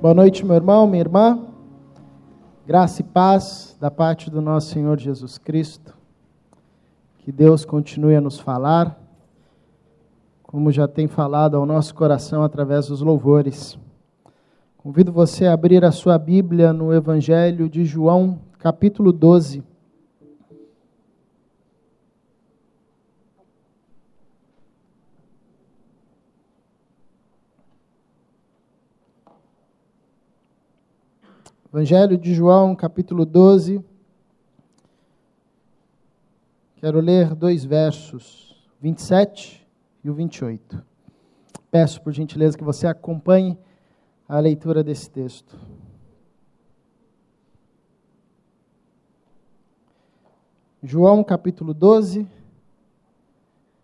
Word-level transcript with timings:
Boa 0.00 0.14
noite, 0.14 0.46
meu 0.46 0.54
irmão, 0.54 0.86
minha 0.86 1.00
irmã. 1.00 1.40
Graça 2.64 3.00
e 3.00 3.04
paz 3.04 3.76
da 3.80 3.90
parte 3.90 4.30
do 4.30 4.40
nosso 4.40 4.68
Senhor 4.68 4.96
Jesus 4.96 5.38
Cristo. 5.38 5.92
Que 7.18 7.32
Deus 7.32 7.64
continue 7.64 8.14
a 8.14 8.20
nos 8.20 8.38
falar, 8.38 8.96
como 10.40 10.70
já 10.70 10.86
tem 10.86 11.08
falado 11.08 11.56
ao 11.56 11.66
nosso 11.66 11.96
coração 11.96 12.44
através 12.44 12.86
dos 12.86 13.00
louvores. 13.00 13.76
Convido 14.76 15.10
você 15.10 15.46
a 15.46 15.52
abrir 15.52 15.84
a 15.84 15.90
sua 15.90 16.16
Bíblia 16.16 16.72
no 16.72 16.94
Evangelho 16.94 17.68
de 17.68 17.84
João, 17.84 18.38
capítulo 18.60 19.10
12. 19.12 19.64
Evangelho 31.70 32.16
de 32.16 32.32
João, 32.32 32.74
capítulo 32.74 33.26
12. 33.26 33.84
Quero 36.76 36.98
ler 36.98 37.34
dois 37.34 37.62
versos, 37.62 38.56
27 38.80 39.68
e 40.02 40.08
o 40.08 40.14
28. 40.14 40.82
Peço, 41.70 42.00
por 42.00 42.10
gentileza, 42.10 42.56
que 42.56 42.64
você 42.64 42.86
acompanhe 42.86 43.58
a 44.26 44.40
leitura 44.40 44.82
desse 44.82 45.10
texto. 45.10 45.58
João, 50.82 51.22
capítulo 51.22 51.74
12, 51.74 52.26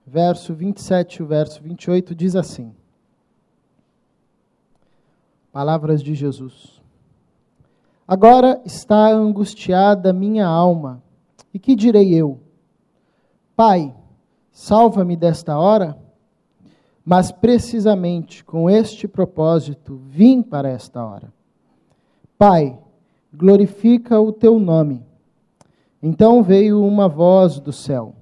verso 0.06 0.54
27 0.54 1.22
e 1.22 1.26
verso 1.26 1.62
28 1.62 2.14
diz 2.14 2.34
assim: 2.34 2.74
Palavras 5.52 6.02
de 6.02 6.14
Jesus. 6.14 6.82
Agora 8.06 8.60
está 8.64 9.08
angustiada 9.08 10.12
minha 10.12 10.46
alma. 10.46 11.02
E 11.52 11.58
que 11.58 11.74
direi 11.74 12.14
eu? 12.14 12.40
Pai, 13.56 13.94
salva-me 14.52 15.16
desta 15.16 15.58
hora? 15.58 15.96
Mas 17.04 17.30
precisamente 17.30 18.44
com 18.44 18.68
este 18.68 19.06
propósito 19.06 20.00
vim 20.08 20.42
para 20.42 20.68
esta 20.68 21.04
hora. 21.04 21.32
Pai, 22.36 22.78
glorifica 23.32 24.20
o 24.20 24.32
teu 24.32 24.58
nome. 24.58 25.02
Então 26.02 26.42
veio 26.42 26.84
uma 26.84 27.08
voz 27.08 27.58
do 27.58 27.72
céu. 27.72 28.14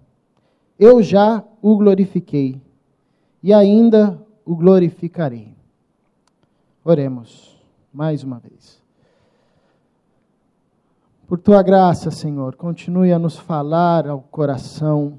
Eu 0.79 1.03
já 1.03 1.43
o 1.61 1.77
glorifiquei 1.77 2.61
e 3.43 3.53
ainda 3.53 4.21
o 4.45 4.55
glorificarei. 4.55 5.55
Oremos 6.85 7.57
mais 7.93 8.23
uma 8.23 8.39
vez. 8.39 8.82
Por 11.33 11.39
tua 11.39 11.63
graça, 11.63 12.11
Senhor, 12.11 12.57
continue 12.57 13.11
a 13.11 13.19
nos 13.19 13.39
falar 13.39 14.07
ao 14.07 14.21
coração. 14.21 15.19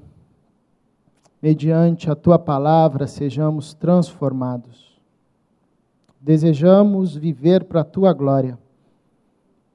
Mediante 1.42 2.08
a 2.08 2.14
tua 2.14 2.38
palavra, 2.38 3.08
sejamos 3.08 3.74
transformados. 3.74 4.96
Desejamos 6.20 7.16
viver 7.16 7.64
para 7.64 7.80
a 7.80 7.84
tua 7.84 8.12
glória, 8.12 8.56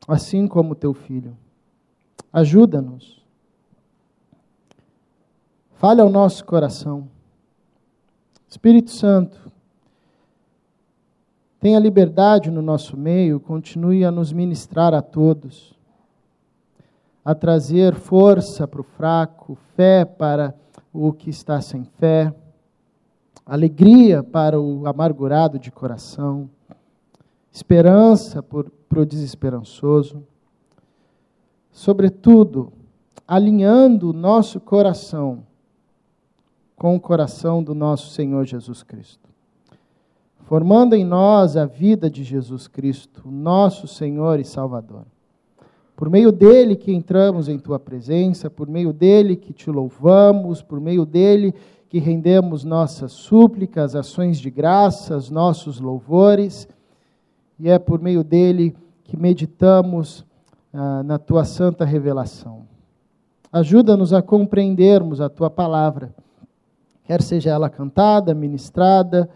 assim 0.08 0.48
como 0.48 0.76
teu 0.76 0.94
filho. 0.94 1.36
Ajuda-nos. 2.32 3.22
Fale 5.74 6.00
ao 6.00 6.10
nosso 6.10 6.46
coração. 6.46 7.10
Espírito 8.48 8.92
Santo, 8.92 9.52
tenha 11.60 11.80
liberdade 11.80 12.50
no 12.50 12.62
nosso 12.62 12.96
meio, 12.96 13.42
continue 13.42 14.06
a 14.06 14.10
nos 14.10 14.32
ministrar 14.32 14.94
a 14.94 15.02
todos 15.02 15.78
a 17.24 17.36
trazer 17.36 17.96
força 17.96 18.68
para 18.68 18.82
o 18.82 18.84
fraco, 18.84 19.56
fé 19.76 20.06
para 20.06 20.54
o 20.94 21.14
que 21.14 21.30
está 21.30 21.62
sem 21.62 21.84
fé, 21.84 22.34
alegria 23.46 24.24
para 24.24 24.60
o 24.60 24.88
amargurado 24.88 25.60
de 25.60 25.72
coração, 25.72 26.50
esperança 27.52 28.42
para 28.42 29.00
o 29.00 29.06
desesperançoso. 29.06 30.24
Sobretudo, 31.72 32.72
alinhando 33.28 34.10
o 34.10 34.14
nosso 34.14 34.60
coração 34.60 35.44
com 36.76 36.96
o 36.96 37.00
coração 37.00 37.62
do 37.62 37.76
nosso 37.76 38.10
Senhor 38.12 38.46
Jesus 38.46 38.82
Cristo. 38.84 39.30
Formando 40.40 40.96
em 40.96 41.04
nós 41.04 41.58
a 41.58 41.66
vida 41.66 42.10
de 42.10 42.24
Jesus 42.24 42.68
Cristo, 42.68 43.30
nosso 43.30 43.88
Senhor 43.88 44.40
e 44.40 44.46
Salvador. 44.46 45.06
Por 46.00 46.10
meio 46.10 46.32
dele 46.32 46.78
que 46.78 46.94
entramos 46.94 47.50
em 47.50 47.60
tua 47.60 47.78
presença, 47.78 48.50
por 48.50 48.70
meio 48.70 48.94
dele 48.94 49.36
que 49.36 49.52
te 49.52 49.70
louvamos, 49.70 50.62
por 50.62 50.80
meio 50.80 51.06
dele 51.06 51.54
que 51.90 52.00
rendemos 52.00 52.64
nossas 52.64 53.12
súplicas, 53.12 53.98
ações 53.98 54.40
de 54.40 54.50
graças, 54.50 55.30
nossos 55.30 55.82
louvores, 55.82 56.70
e 57.60 57.68
é 57.68 57.78
por 57.78 58.00
meio 58.00 58.24
dele 58.24 58.74
que 59.04 59.18
meditamos 59.18 60.26
ah, 60.72 61.04
na 61.04 61.20
tua 61.20 61.44
santa 61.44 61.84
revelação. 61.84 62.62
Ajuda-nos 63.52 64.14
a 64.14 64.22
compreendermos 64.22 65.20
a 65.20 65.28
tua 65.28 65.50
palavra, 65.50 66.16
quer 67.04 67.22
seja 67.22 67.50
ela 67.50 67.70
cantada, 67.70 68.34
ministrada, 68.34 69.30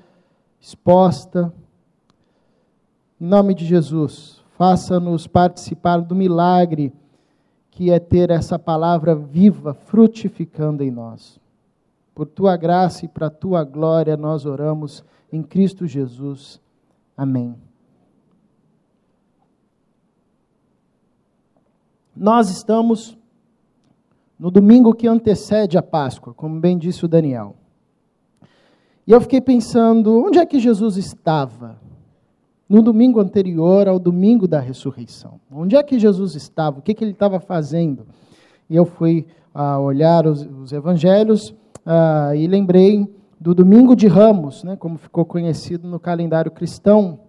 exposta. 0.61 1.53
Em 3.19 3.25
nome 3.25 3.53
de 3.53 3.65
Jesus, 3.65 4.42
Faça-nos 4.57 5.25
participar 5.25 6.01
do 6.01 6.15
milagre 6.15 6.93
que 7.71 7.89
é 7.89 7.99
ter 7.99 8.29
essa 8.29 8.59
palavra 8.59 9.15
viva, 9.15 9.73
frutificando 9.73 10.83
em 10.83 10.91
nós. 10.91 11.39
Por 12.13 12.27
tua 12.27 12.55
graça 12.55 13.05
e 13.05 13.07
para 13.07 13.31
tua 13.31 13.63
glória 13.63 14.15
nós 14.15 14.45
oramos 14.45 15.03
em 15.31 15.41
Cristo 15.41 15.87
Jesus. 15.87 16.61
Amém. 17.17 17.55
Nós 22.15 22.51
estamos 22.51 23.17
no 24.37 24.51
domingo 24.51 24.93
que 24.93 25.07
antecede 25.07 25.79
a 25.79 25.81
Páscoa, 25.81 26.31
como 26.33 26.59
bem 26.59 26.77
disse 26.77 27.03
o 27.03 27.07
Daniel. 27.07 27.55
E 29.07 29.11
eu 29.11 29.19
fiquei 29.19 29.41
pensando, 29.41 30.23
onde 30.23 30.37
é 30.37 30.45
que 30.45 30.59
Jesus 30.59 30.95
estava 30.95 31.81
no 32.67 32.81
domingo 32.81 33.19
anterior 33.19 33.87
ao 33.87 33.99
domingo 33.99 34.47
da 34.47 34.59
ressurreição. 34.59 35.39
Onde 35.51 35.75
é 35.75 35.83
que 35.83 35.99
Jesus 35.99 36.35
estava? 36.35 36.79
O 36.79 36.81
que, 36.81 36.93
que 36.93 37.03
ele 37.03 37.11
estava 37.11 37.39
fazendo? 37.39 38.07
E 38.69 38.75
eu 38.75 38.85
fui 38.85 39.25
ah, 39.53 39.79
olhar 39.79 40.25
os, 40.25 40.45
os 40.45 40.71
evangelhos 40.71 41.53
ah, 41.85 42.35
e 42.35 42.47
lembrei 42.47 43.07
do 43.39 43.53
domingo 43.53 43.95
de 43.95 44.07
Ramos, 44.07 44.63
né, 44.63 44.75
como 44.77 44.97
ficou 44.97 45.25
conhecido 45.25 45.87
no 45.87 45.99
calendário 45.99 46.49
cristão, 46.49 47.19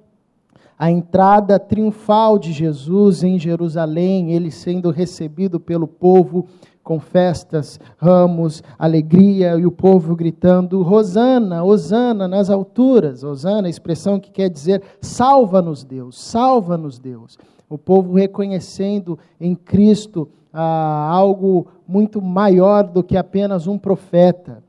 a 0.79 0.91
entrada 0.91 1.59
triunfal 1.59 2.39
de 2.39 2.53
Jesus 2.53 3.23
em 3.23 3.39
Jerusalém, 3.39 4.33
ele 4.33 4.51
sendo 4.51 4.91
recebido 4.91 5.59
pelo 5.59 5.87
povo 5.87 6.47
com 6.85 7.01
festas, 7.01 7.81
ramos, 7.97 8.63
alegria 8.79 9.57
e 9.57 9.65
o 9.65 9.73
povo 9.73 10.15
gritando: 10.15 10.83
Rosana, 10.83 11.65
Hosana 11.65 12.29
nas 12.29 12.51
alturas. 12.51 13.25
Hosana, 13.25 13.69
expressão 13.69 14.21
que 14.21 14.31
quer 14.31 14.51
dizer 14.51 14.83
salva-nos 15.01 15.83
Deus, 15.83 16.21
salva-nos 16.21 16.99
Deus. 16.99 17.39
O 17.69 17.79
povo 17.79 18.15
reconhecendo 18.15 19.19
em 19.41 19.55
Cristo 19.55 20.29
ah, 20.53 21.09
algo 21.11 21.67
muito 21.89 22.21
maior 22.21 22.85
do 22.85 23.03
que 23.03 23.17
apenas 23.17 23.67
um 23.67 23.79
profeta. 23.79 24.63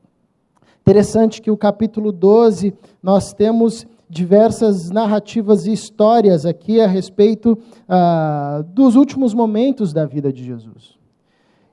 Interessante 0.80 1.42
que 1.42 1.50
o 1.50 1.56
capítulo 1.56 2.10
12 2.10 2.72
nós 3.02 3.34
temos 3.34 3.86
diversas 4.08 4.88
narrativas 4.88 5.66
e 5.66 5.72
histórias 5.72 6.46
aqui 6.46 6.80
a 6.80 6.86
respeito 6.86 7.58
ah, 7.88 8.64
dos 8.68 8.96
últimos 8.96 9.34
momentos 9.34 9.92
da 9.92 10.06
vida 10.06 10.32
de 10.32 10.42
Jesus. 10.42 10.95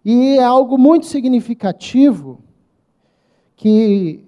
E 0.06 0.38
é 0.38 0.44
algo 0.44 0.78
muito 0.78 1.06
significativo 1.06 2.40
que 3.56 4.26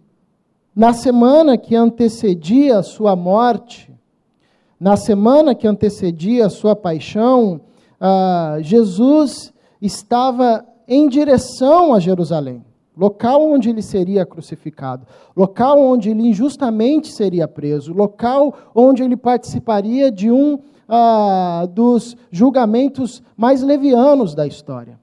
na 0.75 0.93
semana 0.93 1.57
que 1.57 1.75
antecedia 1.75 2.77
a 2.79 2.83
sua 2.83 3.15
morte, 3.15 3.93
na 4.79 4.95
semana 4.95 5.55
que 5.55 5.67
antecedia 5.67 6.45
a 6.45 6.49
sua 6.49 6.75
paixão, 6.75 7.61
ah, 7.99 8.57
Jesus 8.61 9.53
estava 9.81 10.65
em 10.87 11.07
direção 11.07 11.93
a 11.93 11.99
Jerusalém, 11.99 12.63
local 12.95 13.41
onde 13.41 13.69
ele 13.69 13.81
seria 13.81 14.25
crucificado, 14.25 15.05
local 15.35 15.79
onde 15.79 16.09
ele 16.09 16.27
injustamente 16.27 17.11
seria 17.11 17.47
preso, 17.47 17.93
local 17.93 18.53
onde 18.73 19.03
ele 19.03 19.17
participaria 19.17 20.11
de 20.11 20.31
um 20.31 20.59
ah, 20.87 21.67
dos 21.71 22.15
julgamentos 22.31 23.23
mais 23.35 23.61
levianos 23.61 24.35
da 24.35 24.45
história. 24.45 24.99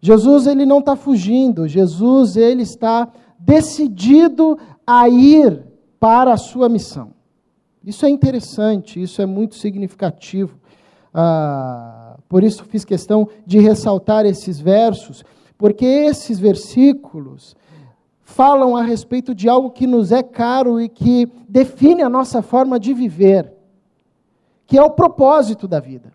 Jesus 0.00 0.46
ele 0.46 0.64
não 0.64 0.78
está 0.78 0.94
fugindo, 0.94 1.66
Jesus 1.66 2.36
ele 2.36 2.62
está 2.62 3.08
decidido 3.38 4.58
a 4.86 5.08
ir 5.08 5.64
para 5.98 6.32
a 6.32 6.36
sua 6.36 6.68
missão. 6.68 7.12
Isso 7.84 8.04
é 8.06 8.08
interessante, 8.08 9.00
isso 9.00 9.20
é 9.22 9.26
muito 9.26 9.54
significativo. 9.54 10.58
Ah, 11.12 12.16
por 12.28 12.44
isso 12.44 12.64
fiz 12.64 12.84
questão 12.84 13.28
de 13.46 13.58
ressaltar 13.58 14.26
esses 14.26 14.60
versos, 14.60 15.24
porque 15.56 15.84
esses 15.84 16.38
versículos 16.38 17.56
falam 18.20 18.76
a 18.76 18.82
respeito 18.82 19.34
de 19.34 19.48
algo 19.48 19.70
que 19.70 19.86
nos 19.86 20.12
é 20.12 20.22
caro 20.22 20.80
e 20.80 20.88
que 20.88 21.26
define 21.48 22.02
a 22.02 22.10
nossa 22.10 22.42
forma 22.42 22.78
de 22.78 22.92
viver, 22.92 23.52
que 24.66 24.76
é 24.76 24.82
o 24.82 24.90
propósito 24.90 25.66
da 25.66 25.80
vida. 25.80 26.12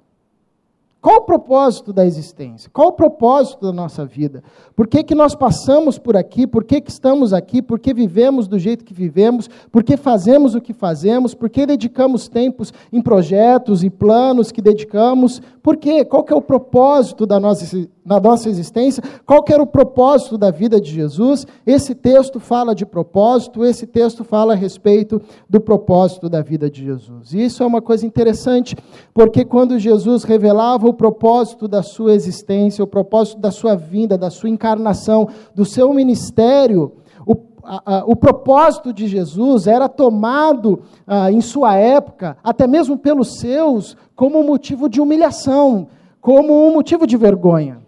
Qual 1.04 1.18
o 1.18 1.22
propósito 1.26 1.92
da 1.92 2.06
existência? 2.06 2.72
Qual 2.72 2.88
o 2.88 2.94
propósito 2.94 3.66
da 3.66 3.74
nossa 3.74 4.06
vida? 4.06 4.42
Por 4.74 4.88
que, 4.88 5.04
que 5.04 5.14
nós 5.14 5.36
passamos 5.36 6.00
por 6.00 6.16
aqui? 6.16 6.48
Por 6.48 6.64
que, 6.64 6.80
que 6.80 6.90
estamos 6.90 7.34
aqui? 7.34 7.62
Por 7.62 7.78
que 7.78 7.94
vivemos 7.94 8.48
do 8.48 8.58
jeito 8.58 8.86
que 8.86 8.94
vivemos? 8.94 9.50
Por 9.70 9.84
que 9.84 9.98
fazemos 9.98 10.56
o 10.56 10.62
que 10.62 10.72
fazemos? 10.72 11.34
Por 11.36 11.50
que 11.50 11.66
dedicamos 11.66 12.30
tempos 12.30 12.74
em 12.90 13.02
projetos 13.02 13.84
e 13.84 13.90
planos 13.90 14.50
que 14.50 14.62
dedicamos? 14.62 15.42
Por 15.62 15.76
quê? 15.76 16.06
Qual 16.06 16.24
que 16.24 16.32
é 16.32 16.36
o 16.38 16.42
propósito 16.42 17.26
da 17.26 17.38
nossa, 17.38 17.66
na 18.06 18.20
nossa 18.20 18.50
existência, 18.50 19.02
qual 19.26 19.44
era 19.48 19.64
o 19.64 19.68
propósito 19.68 20.38
da 20.38 20.52
vida 20.52 20.80
de 20.80 20.92
Jesus. 20.92 21.46
Esse 21.66 21.96
texto 21.96 22.40
fala 22.40 22.76
de 22.76 22.86
propósito, 22.86 23.64
esse 23.64 23.88
texto 23.88 24.24
fala 24.24 24.54
a 24.54 24.56
respeito 24.56 25.22
do 25.50 25.60
propósito 25.60 26.28
da 26.28 26.42
vida 26.42 26.70
de 26.70 26.84
Jesus. 26.84 27.34
E 27.34 27.44
isso 27.46 27.64
é 27.64 27.66
uma 27.66 27.82
coisa 27.82 28.06
interessante, 28.06 28.76
porque 29.14 29.46
quando 29.46 29.80
Jesus 29.80 30.24
revelava 30.24 30.88
o 30.88 30.93
propósito 30.94 31.68
da 31.68 31.82
sua 31.82 32.14
existência, 32.14 32.84
o 32.84 32.88
propósito 32.88 33.40
da 33.40 33.52
sua 33.52 33.76
vinda, 33.76 34.18
da 34.18 34.30
sua 34.30 34.50
encarnação, 34.50 35.28
do 35.54 35.66
seu 35.66 35.94
ministério, 35.94 36.94
o, 37.26 37.36
a, 37.64 37.98
a, 37.98 38.06
o 38.06 38.16
propósito 38.16 38.94
de 38.94 39.08
Jesus 39.08 39.68
era 39.68 39.88
tomado 39.90 40.82
a, 41.06 41.32
em 41.32 41.42
sua 41.42 41.76
época, 41.76 42.38
até 42.44 42.68
mesmo 42.68 42.98
pelos 42.98 43.40
seus, 43.40 43.98
como 44.16 44.44
motivo 44.44 44.90
de 44.90 45.02
humilhação, 45.02 45.88
como 46.22 46.68
um 46.68 46.74
motivo 46.74 47.08
de 47.08 47.18
vergonha. 47.18 47.80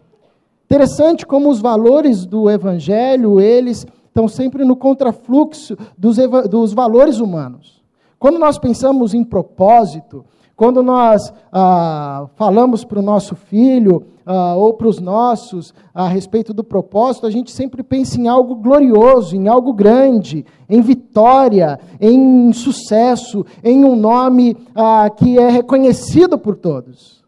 Interessante 0.65 1.25
como 1.25 1.49
os 1.49 1.59
valores 1.59 2.25
do 2.25 2.49
Evangelho, 2.49 3.39
eles 3.39 3.85
estão 4.07 4.27
sempre 4.27 4.65
no 4.65 4.75
contrafluxo 4.75 5.77
dos, 5.97 6.17
dos 6.49 6.73
valores 6.73 7.19
humanos. 7.19 7.83
Quando 8.17 8.39
nós 8.39 8.57
pensamos 8.57 9.13
em 9.13 9.23
propósito, 9.23 10.25
quando 10.55 10.81
nós 10.81 11.33
ah, 11.51 12.27
falamos 12.35 12.85
para 12.85 12.99
o 12.99 13.01
nosso 13.01 13.35
filho 13.35 14.05
ah, 14.25 14.55
ou 14.55 14.73
para 14.73 14.87
os 14.87 14.99
nossos 14.99 15.73
a 15.93 16.07
respeito 16.07 16.53
do 16.53 16.63
propósito, 16.63 17.27
a 17.27 17.31
gente 17.31 17.51
sempre 17.51 17.83
pensa 17.83 18.19
em 18.19 18.29
algo 18.29 18.55
glorioso, 18.55 19.35
em 19.35 19.49
algo 19.49 19.73
grande, 19.73 20.45
em 20.69 20.81
vitória, 20.81 21.77
em 21.99 22.53
sucesso, 22.53 23.45
em 23.61 23.83
um 23.83 23.97
nome 23.97 24.55
ah, 24.73 25.09
que 25.09 25.37
é 25.37 25.49
reconhecido 25.49 26.37
por 26.37 26.55
todos. 26.55 27.23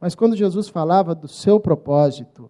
Mas 0.00 0.14
quando 0.14 0.36
Jesus 0.36 0.68
falava 0.68 1.16
do 1.16 1.26
seu 1.26 1.58
propósito, 1.58 2.48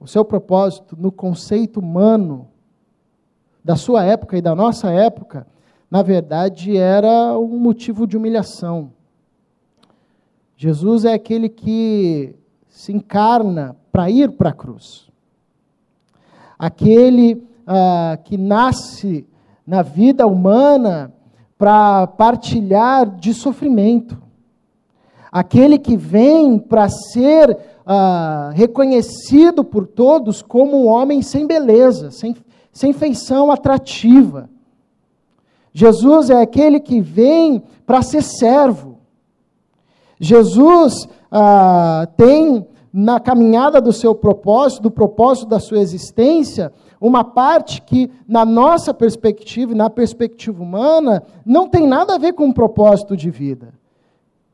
o 0.00 0.08
seu 0.08 0.24
propósito 0.24 0.96
no 0.98 1.12
conceito 1.12 1.78
humano 1.78 2.48
da 3.62 3.76
sua 3.76 4.04
época 4.04 4.36
e 4.36 4.42
da 4.42 4.56
nossa 4.56 4.90
época, 4.90 5.46
na 5.94 6.02
verdade 6.02 6.76
era 6.76 7.38
um 7.38 7.56
motivo 7.56 8.04
de 8.04 8.16
humilhação. 8.16 8.90
Jesus 10.56 11.04
é 11.04 11.12
aquele 11.12 11.48
que 11.48 12.34
se 12.66 12.92
encarna 12.92 13.76
para 13.92 14.10
ir 14.10 14.32
para 14.32 14.50
a 14.50 14.52
cruz. 14.52 15.08
Aquele 16.58 17.40
ah, 17.64 18.18
que 18.24 18.36
nasce 18.36 19.24
na 19.64 19.82
vida 19.82 20.26
humana 20.26 21.14
para 21.56 22.08
partilhar 22.08 23.08
de 23.08 23.32
sofrimento. 23.32 24.20
Aquele 25.30 25.78
que 25.78 25.96
vem 25.96 26.58
para 26.58 26.88
ser 26.88 27.56
ah, 27.86 28.50
reconhecido 28.52 29.62
por 29.62 29.86
todos 29.86 30.42
como 30.42 30.76
um 30.76 30.88
homem 30.88 31.22
sem 31.22 31.46
beleza, 31.46 32.10
sem, 32.10 32.34
sem 32.72 32.92
feição 32.92 33.52
atrativa. 33.52 34.50
Jesus 35.74 36.30
é 36.30 36.40
aquele 36.40 36.78
que 36.78 37.00
vem 37.00 37.62
para 37.84 38.00
ser 38.00 38.22
servo. 38.22 38.98
Jesus 40.20 41.08
ah, 41.30 42.08
tem 42.16 42.64
na 42.92 43.18
caminhada 43.18 43.80
do 43.80 43.92
seu 43.92 44.14
propósito, 44.14 44.84
do 44.84 44.90
propósito 44.90 45.48
da 45.48 45.58
sua 45.58 45.78
existência, 45.78 46.72
uma 47.00 47.24
parte 47.24 47.82
que, 47.82 48.08
na 48.26 48.44
nossa 48.44 48.94
perspectiva 48.94 49.72
e 49.72 49.76
na 49.76 49.90
perspectiva 49.90 50.62
humana, 50.62 51.24
não 51.44 51.68
tem 51.68 51.88
nada 51.88 52.14
a 52.14 52.18
ver 52.18 52.34
com 52.34 52.48
o 52.48 52.54
propósito 52.54 53.16
de 53.16 53.28
vida 53.30 53.74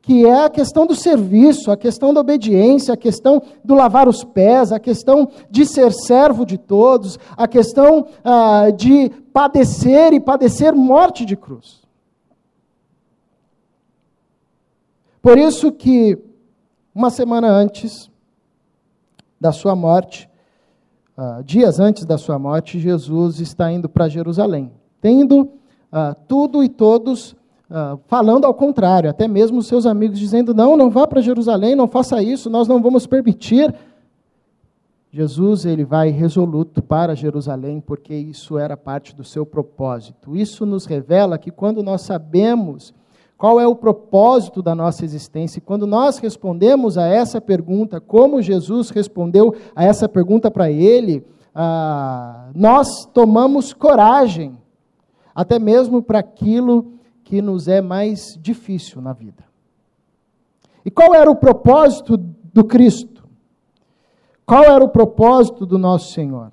que 0.01 0.25
é 0.25 0.45
a 0.45 0.49
questão 0.49 0.87
do 0.87 0.95
serviço, 0.95 1.69
a 1.69 1.77
questão 1.77 2.13
da 2.13 2.21
obediência, 2.21 2.93
a 2.93 2.97
questão 2.97 3.41
do 3.63 3.75
lavar 3.75 4.07
os 4.07 4.23
pés, 4.23 4.71
a 4.71 4.79
questão 4.79 5.29
de 5.49 5.65
ser 5.65 5.93
servo 5.93 6.45
de 6.45 6.57
todos, 6.57 7.19
a 7.37 7.47
questão 7.47 8.07
ah, 8.23 8.71
de 8.71 9.09
padecer 9.31 10.11
e 10.11 10.19
padecer 10.19 10.73
morte 10.73 11.23
de 11.23 11.35
cruz. 11.35 11.81
Por 15.21 15.37
isso 15.37 15.71
que, 15.71 16.17
uma 16.95 17.11
semana 17.11 17.47
antes 17.47 18.09
da 19.39 19.51
sua 19.51 19.75
morte, 19.75 20.27
ah, 21.15 21.43
dias 21.45 21.79
antes 21.79 22.05
da 22.05 22.17
sua 22.17 22.39
morte, 22.39 22.79
Jesus 22.79 23.39
está 23.39 23.71
indo 23.71 23.87
para 23.87 24.09
Jerusalém, 24.09 24.71
tendo 24.99 25.51
ah, 25.91 26.15
tudo 26.27 26.63
e 26.63 26.69
todos 26.69 27.35
Uh, 27.71 27.97
falando 28.07 28.43
ao 28.43 28.53
contrário, 28.53 29.09
até 29.09 29.29
mesmo 29.29 29.63
seus 29.63 29.85
amigos 29.85 30.19
dizendo: 30.19 30.53
não, 30.53 30.75
não 30.75 30.89
vá 30.89 31.07
para 31.07 31.21
Jerusalém, 31.21 31.73
não 31.73 31.87
faça 31.87 32.21
isso, 32.21 32.49
nós 32.49 32.67
não 32.67 32.81
vamos 32.81 33.07
permitir. 33.07 33.73
Jesus 35.09 35.65
ele 35.65 35.85
vai 35.85 36.09
resoluto 36.09 36.81
para 36.81 37.15
Jerusalém 37.15 37.79
porque 37.79 38.13
isso 38.13 38.57
era 38.57 38.75
parte 38.75 39.15
do 39.15 39.23
seu 39.23 39.45
propósito. 39.45 40.35
Isso 40.35 40.65
nos 40.65 40.85
revela 40.85 41.37
que 41.37 41.49
quando 41.49 41.81
nós 41.81 42.01
sabemos 42.01 42.93
qual 43.37 43.57
é 43.57 43.65
o 43.65 43.75
propósito 43.75 44.61
da 44.61 44.75
nossa 44.75 45.05
existência, 45.05 45.61
quando 45.65 45.87
nós 45.87 46.17
respondemos 46.17 46.97
a 46.97 47.07
essa 47.07 47.39
pergunta, 47.39 48.01
como 48.01 48.41
Jesus 48.41 48.89
respondeu 48.89 49.55
a 49.73 49.83
essa 49.83 50.09
pergunta 50.09 50.51
para 50.51 50.69
ele, 50.69 51.25
ah, 51.55 52.49
nós 52.53 53.05
tomamos 53.13 53.73
coragem, 53.73 54.57
até 55.33 55.57
mesmo 55.57 56.03
para 56.03 56.19
aquilo 56.19 56.99
que 57.31 57.41
nos 57.41 57.69
é 57.69 57.79
mais 57.79 58.37
difícil 58.41 59.01
na 59.01 59.13
vida. 59.13 59.45
E 60.83 60.91
qual 60.91 61.15
era 61.15 61.31
o 61.31 61.35
propósito 61.37 62.17
do 62.17 62.61
Cristo? 62.61 63.23
Qual 64.45 64.65
era 64.65 64.83
o 64.83 64.89
propósito 64.89 65.65
do 65.65 65.77
nosso 65.77 66.11
Senhor? 66.11 66.51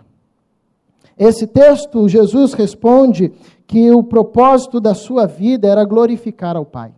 Esse 1.19 1.49
texto, 1.49 2.09
Jesus 2.09 2.53
responde 2.53 3.33
que 3.67 3.91
o 3.91 4.05
propósito 4.05 4.79
da 4.79 4.95
sua 4.95 5.27
vida 5.27 5.67
era 5.67 5.85
glorificar 5.85 6.57
ao 6.57 6.65
Pai. 6.65 6.95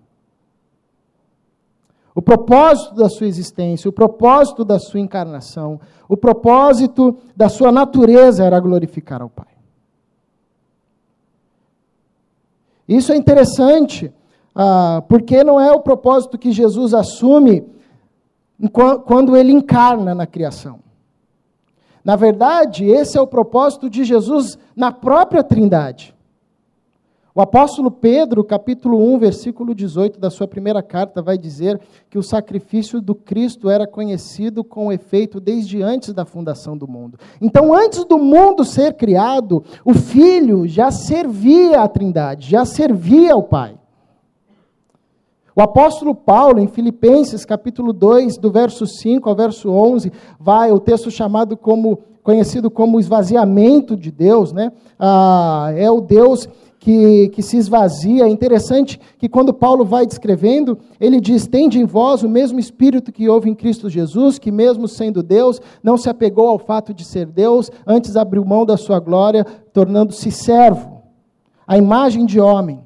O 2.15 2.21
propósito 2.21 2.97
da 2.97 3.09
sua 3.09 3.29
existência, 3.29 3.89
o 3.89 3.93
propósito 3.95 4.63
da 4.63 4.79
sua 4.79 5.01
encarnação, 5.01 5.81
o 6.07 6.19
propósito 6.19 7.17
da 7.35 7.49
sua 7.49 7.73
natureza 7.73 8.45
era 8.45 8.61
glorificar 8.61 9.23
ao 9.23 9.31
Pai. 9.31 9.50
Isso 12.91 13.13
é 13.13 13.17
interessante, 13.17 14.13
ah, 14.53 15.01
porque 15.09 15.45
não 15.45 15.61
é 15.61 15.71
o 15.71 15.79
propósito 15.79 16.37
que 16.37 16.51
Jesus 16.51 16.93
assume 16.93 17.65
quando 19.07 19.37
ele 19.37 19.53
encarna 19.53 20.13
na 20.13 20.27
criação. 20.27 20.81
Na 22.05 22.17
verdade, 22.17 22.85
esse 22.85 23.17
é 23.17 23.21
o 23.21 23.29
propósito 23.29 23.89
de 23.89 24.03
Jesus 24.03 24.59
na 24.75 24.91
própria 24.91 25.45
Trindade. 25.45 26.13
O 27.33 27.41
apóstolo 27.41 27.93
Pedro, 27.93 28.43
capítulo 28.43 28.99
1, 29.15 29.19
versículo 29.21 29.73
18 29.73 30.19
da 30.19 30.31
sua 30.31 30.49
primeira 30.49 30.83
carta, 30.83 31.23
vai 31.23 31.39
dizer 31.39 31.81
que 32.09 32.19
o 32.19 32.23
sacrifício 32.25 33.01
do 33.01 33.15
Cristo 33.15 33.71
era 33.71 33.87
conhecido 33.87 34.65
com 34.65 34.93
efeito 34.93 35.39
desde 35.39 35.81
antes 35.81 36.13
da 36.13 36.25
fundação 36.25 36.77
do 36.77 36.89
mundo. 36.89 37.17
Então, 37.41 37.73
antes 37.73 38.05
do 38.05 38.19
mundo 38.19 38.65
ser 38.65 38.95
criado, 38.95 39.63
o 39.85 39.95
Filho 39.95 40.67
já 40.67 40.91
servia 40.91 41.83
à 41.83 41.89
Trindade, 41.89 42.51
já 42.51 42.65
servia 42.65 43.33
ao 43.33 43.45
Pai. 43.45 43.79
O 45.55 45.63
apóstolo 45.63 46.17
Paulo, 46.17 46.59
em 46.59 46.67
Filipenses, 46.67 47.45
capítulo 47.45 47.93
2, 47.93 48.39
do 48.39 48.51
verso 48.51 48.87
5 48.87 49.29
ao 49.29 49.37
verso 49.37 49.71
11, 49.71 50.11
vai 50.39 50.73
o 50.73 50.81
texto 50.81 51.13
chamado 51.13 51.57
como 51.57 52.01
conhecido 52.23 52.71
como 52.71 53.01
esvaziamento 53.01 53.97
de 53.97 54.11
Deus, 54.11 54.53
né? 54.53 54.73
Ah, 54.99 55.73
é 55.75 55.91
o 55.91 56.01
Deus 56.01 56.49
que, 56.81 57.29
que 57.29 57.43
se 57.43 57.59
esvazia. 57.59 58.25
É 58.25 58.29
interessante 58.29 58.99
que 59.19 59.29
quando 59.29 59.53
Paulo 59.53 59.85
vai 59.85 60.07
descrevendo, 60.07 60.79
ele 60.99 61.21
diz: 61.21 61.47
Tende 61.47 61.79
em 61.79 61.85
vós 61.85 62.23
o 62.23 62.29
mesmo 62.29 62.59
espírito 62.59 63.13
que 63.13 63.29
houve 63.29 63.51
em 63.51 63.55
Cristo 63.55 63.91
Jesus, 63.91 64.39
que, 64.39 64.51
mesmo 64.51 64.89
sendo 64.89 65.23
Deus, 65.23 65.61
não 65.83 65.99
se 65.99 66.09
apegou 66.09 66.49
ao 66.49 66.59
fato 66.59 66.95
de 66.95 67.05
ser 67.05 67.27
Deus, 67.27 67.71
antes 67.87 68.17
abriu 68.17 68.45
mão 68.45 68.65
da 68.65 68.79
sua 68.79 68.99
glória, 68.99 69.45
tornando-se 69.73 70.33
servo, 70.33 71.03
a 71.67 71.77
imagem 71.77 72.25
de 72.25 72.41
homem. 72.41 72.81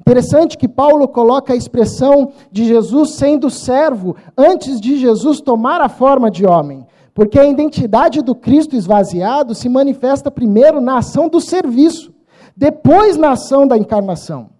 Interessante 0.00 0.56
que 0.56 0.68
Paulo 0.68 1.08
coloca 1.08 1.52
a 1.52 1.56
expressão 1.56 2.30
de 2.52 2.64
Jesus 2.64 3.14
sendo 3.16 3.50
servo 3.50 4.14
antes 4.36 4.80
de 4.80 4.96
Jesus 4.98 5.40
tomar 5.40 5.80
a 5.80 5.88
forma 5.88 6.30
de 6.30 6.46
homem. 6.46 6.86
Porque 7.12 7.38
a 7.38 7.46
identidade 7.46 8.20
do 8.22 8.34
Cristo 8.34 8.76
esvaziado 8.76 9.54
se 9.54 9.68
manifesta 9.68 10.30
primeiro 10.30 10.80
na 10.80 10.98
ação 10.98 11.28
do 11.28 11.40
serviço, 11.40 12.13
depois 12.56 13.16
na 13.16 13.32
ação 13.32 13.66
da 13.66 13.76
encarnação. 13.76 14.50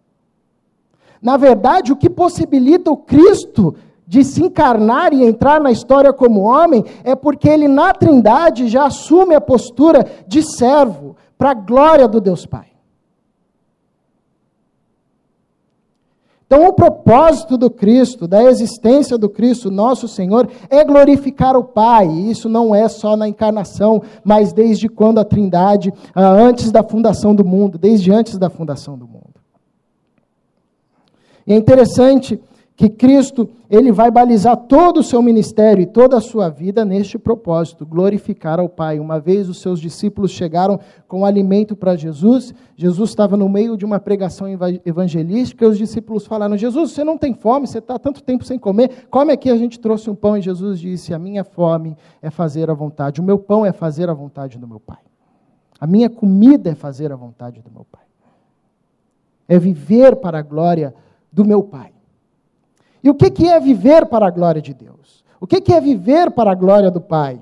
Na 1.20 1.36
verdade, 1.36 1.92
o 1.92 1.96
que 1.96 2.10
possibilita 2.10 2.90
o 2.90 2.96
Cristo 2.96 3.74
de 4.06 4.22
se 4.22 4.42
encarnar 4.42 5.12
e 5.14 5.24
entrar 5.24 5.60
na 5.60 5.70
história 5.70 6.12
como 6.12 6.42
homem 6.42 6.84
é 7.02 7.14
porque 7.14 7.48
ele, 7.48 7.66
na 7.66 7.94
Trindade, 7.94 8.68
já 8.68 8.84
assume 8.84 9.34
a 9.34 9.40
postura 9.40 10.04
de 10.26 10.42
servo 10.42 11.16
para 11.38 11.52
a 11.52 11.54
glória 11.54 12.06
do 12.06 12.20
Deus 12.20 12.44
Pai. 12.44 12.73
Então, 16.54 16.68
o 16.68 16.72
propósito 16.72 17.58
do 17.58 17.68
Cristo, 17.68 18.28
da 18.28 18.44
existência 18.44 19.18
do 19.18 19.28
Cristo, 19.28 19.72
nosso 19.72 20.06
Senhor, 20.06 20.48
é 20.70 20.84
glorificar 20.84 21.56
o 21.56 21.64
Pai. 21.64 22.06
E 22.06 22.30
isso 22.30 22.48
não 22.48 22.72
é 22.72 22.88
só 22.88 23.16
na 23.16 23.26
encarnação, 23.26 24.00
mas 24.22 24.52
desde 24.52 24.88
quando 24.88 25.18
a 25.18 25.24
Trindade, 25.24 25.92
ah, 26.14 26.28
antes 26.28 26.70
da 26.70 26.84
fundação 26.84 27.34
do 27.34 27.44
mundo, 27.44 27.76
desde 27.76 28.12
antes 28.12 28.38
da 28.38 28.48
fundação 28.48 28.96
do 28.96 29.04
mundo. 29.04 29.34
E 31.44 31.52
é 31.52 31.56
interessante 31.56 32.40
que 32.76 32.88
Cristo 32.88 33.48
ele 33.70 33.92
vai 33.92 34.10
balizar 34.10 34.56
todo 34.56 34.98
o 34.98 35.02
seu 35.02 35.22
ministério 35.22 35.82
e 35.82 35.86
toda 35.86 36.16
a 36.16 36.20
sua 36.20 36.48
vida 36.48 36.84
neste 36.84 37.16
propósito, 37.16 37.86
glorificar 37.86 38.58
ao 38.58 38.68
Pai. 38.68 38.98
Uma 38.98 39.20
vez 39.20 39.48
os 39.48 39.60
seus 39.60 39.78
discípulos 39.80 40.32
chegaram 40.32 40.80
com 41.06 41.24
alimento 41.24 41.76
para 41.76 41.94
Jesus, 41.94 42.52
Jesus 42.76 43.10
estava 43.10 43.36
no 43.36 43.48
meio 43.48 43.76
de 43.76 43.84
uma 43.84 44.00
pregação 44.00 44.46
evangelística, 44.84 45.64
e 45.64 45.68
os 45.68 45.78
discípulos 45.78 46.26
falaram: 46.26 46.56
Jesus, 46.56 46.90
você 46.90 47.04
não 47.04 47.16
tem 47.16 47.32
fome, 47.32 47.66
você 47.66 47.78
está 47.78 47.96
tanto 47.96 48.22
tempo 48.22 48.44
sem 48.44 48.58
comer, 48.58 49.06
come 49.08 49.32
aqui, 49.32 49.50
a 49.50 49.56
gente 49.56 49.78
trouxe 49.78 50.10
um 50.10 50.14
pão. 50.14 50.36
E 50.36 50.42
Jesus 50.42 50.80
disse: 50.80 51.14
A 51.14 51.18
minha 51.18 51.44
fome 51.44 51.96
é 52.20 52.28
fazer 52.28 52.68
a 52.70 52.74
vontade, 52.74 53.20
o 53.20 53.24
meu 53.24 53.38
pão 53.38 53.64
é 53.64 53.72
fazer 53.72 54.10
a 54.10 54.14
vontade 54.14 54.58
do 54.58 54.66
meu 54.66 54.80
Pai. 54.80 54.98
A 55.80 55.86
minha 55.86 56.10
comida 56.10 56.70
é 56.70 56.74
fazer 56.74 57.12
a 57.12 57.16
vontade 57.16 57.60
do 57.60 57.70
meu 57.70 57.84
Pai. 57.84 58.02
É 59.46 59.58
viver 59.58 60.16
para 60.16 60.38
a 60.38 60.42
glória 60.42 60.94
do 61.32 61.44
meu 61.44 61.62
Pai. 61.62 61.93
E 63.04 63.10
o 63.10 63.14
que 63.14 63.46
é 63.46 63.60
viver 63.60 64.06
para 64.06 64.26
a 64.26 64.30
glória 64.30 64.62
de 64.62 64.72
Deus? 64.72 65.22
O 65.38 65.46
que 65.46 65.70
é 65.70 65.78
viver 65.78 66.30
para 66.30 66.52
a 66.52 66.54
glória 66.54 66.90
do 66.90 67.02
Pai? 67.02 67.38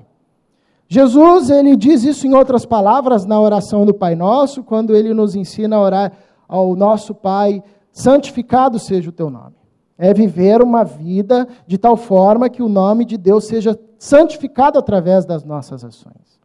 Jesus, 0.89 1.49
ele 1.49 1.77
diz 1.77 2.03
isso 2.03 2.27
em 2.27 2.33
outras 2.33 2.65
palavras 2.65 3.25
na 3.25 3.39
oração 3.39 3.85
do 3.85 3.93
Pai 3.93 4.13
Nosso, 4.13 4.61
quando 4.61 4.93
ele 4.93 5.13
nos 5.13 5.35
ensina 5.37 5.77
a 5.77 5.81
orar 5.81 6.11
ao 6.49 6.75
nosso 6.75 7.15
Pai, 7.15 7.63
santificado 7.93 8.77
seja 8.77 9.09
o 9.09 9.13
teu 9.13 9.29
nome. 9.29 9.55
É 9.97 10.13
viver 10.13 10.61
uma 10.61 10.83
vida 10.83 11.47
de 11.65 11.77
tal 11.77 11.95
forma 11.95 12.49
que 12.49 12.61
o 12.61 12.67
nome 12.67 13.05
de 13.05 13.17
Deus 13.17 13.45
seja 13.45 13.79
santificado 13.97 14.77
através 14.77 15.25
das 15.25 15.45
nossas 15.45 15.85
ações. 15.85 16.41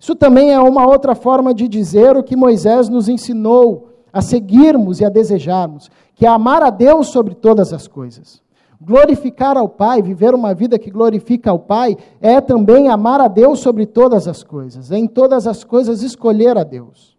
Isso 0.00 0.16
também 0.16 0.50
é 0.50 0.58
uma 0.58 0.86
outra 0.86 1.14
forma 1.14 1.52
de 1.52 1.68
dizer 1.68 2.16
o 2.16 2.24
que 2.24 2.34
Moisés 2.34 2.88
nos 2.88 3.06
ensinou 3.06 3.90
a 4.12 4.20
seguirmos 4.20 4.98
e 5.00 5.04
a 5.04 5.08
desejarmos, 5.08 5.90
que 6.14 6.26
é 6.26 6.28
amar 6.28 6.62
a 6.62 6.70
Deus 6.70 7.08
sobre 7.08 7.34
todas 7.34 7.72
as 7.72 7.86
coisas. 7.86 8.41
Glorificar 8.84 9.56
ao 9.56 9.68
Pai, 9.68 10.02
viver 10.02 10.34
uma 10.34 10.52
vida 10.52 10.76
que 10.76 10.90
glorifica 10.90 11.50
ao 11.50 11.58
Pai, 11.58 11.96
é 12.20 12.40
também 12.40 12.88
amar 12.88 13.20
a 13.20 13.28
Deus 13.28 13.60
sobre 13.60 13.86
todas 13.86 14.26
as 14.26 14.42
coisas, 14.42 14.90
é 14.90 14.98
em 14.98 15.06
todas 15.06 15.46
as 15.46 15.62
coisas 15.62 16.02
escolher 16.02 16.58
a 16.58 16.64
Deus. 16.64 17.16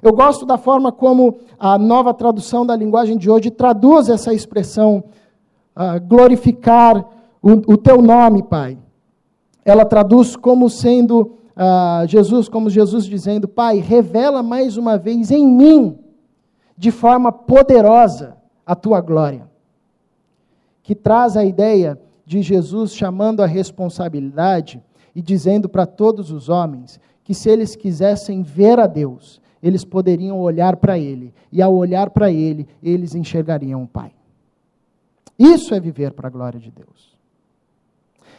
Eu 0.00 0.12
gosto 0.12 0.46
da 0.46 0.56
forma 0.56 0.92
como 0.92 1.38
a 1.58 1.76
nova 1.76 2.14
tradução 2.14 2.64
da 2.64 2.76
linguagem 2.76 3.18
de 3.18 3.28
hoje 3.28 3.50
traduz 3.50 4.08
essa 4.08 4.32
expressão, 4.32 5.02
uh, 5.76 6.00
glorificar 6.06 7.04
o, 7.42 7.72
o, 7.72 7.76
teu 7.76 8.00
nome, 8.00 8.42
Pai. 8.42 8.78
Ela 9.64 9.84
traduz 9.84 10.36
como 10.36 10.70
sendo 10.70 11.32
uh, 11.56 12.06
Jesus, 12.06 12.48
como 12.48 12.70
Jesus 12.70 13.06
dizendo: 13.06 13.48
Pai, 13.48 13.78
revela 13.78 14.40
mais 14.40 14.76
uma 14.76 14.96
vez 14.96 15.32
em 15.32 15.46
mim, 15.46 15.98
de 16.76 16.92
forma 16.92 17.32
poderosa, 17.32 18.36
a 18.64 18.76
tua 18.76 19.00
glória 19.00 19.51
que 20.82 20.94
traz 20.94 21.36
a 21.36 21.44
ideia 21.44 21.98
de 22.24 22.42
Jesus 22.42 22.94
chamando 22.94 23.42
a 23.42 23.46
responsabilidade 23.46 24.82
e 25.14 25.20
dizendo 25.20 25.68
para 25.68 25.86
todos 25.86 26.30
os 26.30 26.48
homens 26.48 26.98
que 27.24 27.34
se 27.34 27.48
eles 27.48 27.76
quisessem 27.76 28.42
ver 28.42 28.78
a 28.80 28.86
Deus, 28.86 29.40
eles 29.62 29.84
poderiam 29.84 30.40
olhar 30.40 30.76
para 30.76 30.98
Ele, 30.98 31.32
e 31.52 31.62
ao 31.62 31.72
olhar 31.72 32.10
para 32.10 32.32
Ele, 32.32 32.66
eles 32.82 33.14
enxergariam 33.14 33.84
o 33.84 33.86
Pai. 33.86 34.12
Isso 35.38 35.74
é 35.74 35.78
viver 35.78 36.12
para 36.12 36.26
a 36.26 36.30
glória 36.30 36.58
de 36.58 36.70
Deus. 36.70 37.16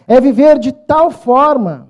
É 0.05 0.19
viver 0.19 0.59
de 0.59 0.73
tal 0.73 1.09
forma 1.09 1.87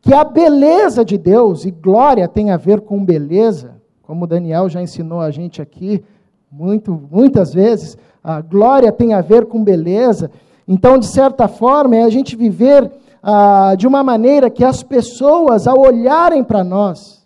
que 0.00 0.12
a 0.12 0.24
beleza 0.24 1.04
de 1.04 1.16
Deus, 1.16 1.64
e 1.64 1.70
glória 1.70 2.26
tem 2.26 2.50
a 2.50 2.56
ver 2.56 2.80
com 2.80 3.04
beleza, 3.04 3.80
como 4.02 4.26
Daniel 4.26 4.68
já 4.68 4.82
ensinou 4.82 5.20
a 5.20 5.30
gente 5.30 5.62
aqui 5.62 6.02
muito, 6.50 7.00
muitas 7.10 7.52
vezes, 7.52 7.96
a 8.26 8.40
glória 8.40 8.90
tem 8.90 9.14
a 9.14 9.20
ver 9.20 9.46
com 9.46 9.62
beleza. 9.62 10.32
Então, 10.66 10.98
de 10.98 11.06
certa 11.06 11.46
forma, 11.46 11.94
é 11.94 12.02
a 12.02 12.10
gente 12.10 12.34
viver 12.34 12.90
ah, 13.22 13.76
de 13.78 13.86
uma 13.86 14.02
maneira 14.02 14.50
que 14.50 14.64
as 14.64 14.82
pessoas, 14.82 15.68
ao 15.68 15.78
olharem 15.78 16.42
para 16.42 16.64
nós, 16.64 17.24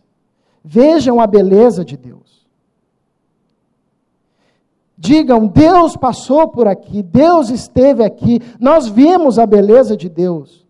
vejam 0.63 1.19
a 1.19 1.27
beleza 1.27 1.83
de 1.87 1.97
Deus. 1.97 2.47
Digam, 4.95 5.47
Deus 5.47 5.97
passou 5.97 6.49
por 6.49 6.69
aqui, 6.69 7.03
Deus 7.03 7.49
esteve 7.49 8.05
aqui, 8.05 8.39
nós 8.61 8.87
vimos 8.87 9.39
a 9.39 9.47
beleza 9.47 9.97
de 9.97 10.11
Deus, 10.11 10.67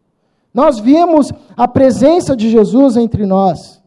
nós 0.55 0.79
vimos 0.79 1.33
a 1.57 1.67
presença 1.67 2.37
de 2.37 2.49
Jesus 2.49 2.97
entre 2.97 3.27
nós. 3.27 3.83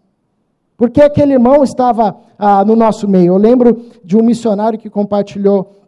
Porque 0.76 1.02
aquele 1.02 1.32
irmão 1.32 1.64
estava 1.64 2.18
ah, 2.38 2.66
no 2.66 2.76
nosso 2.76 3.08
meio. 3.08 3.28
Eu 3.28 3.38
lembro 3.38 3.82
de 4.04 4.18
um 4.18 4.24
missionário 4.24 4.78
que 4.78 4.90
compartilhou 4.90 5.83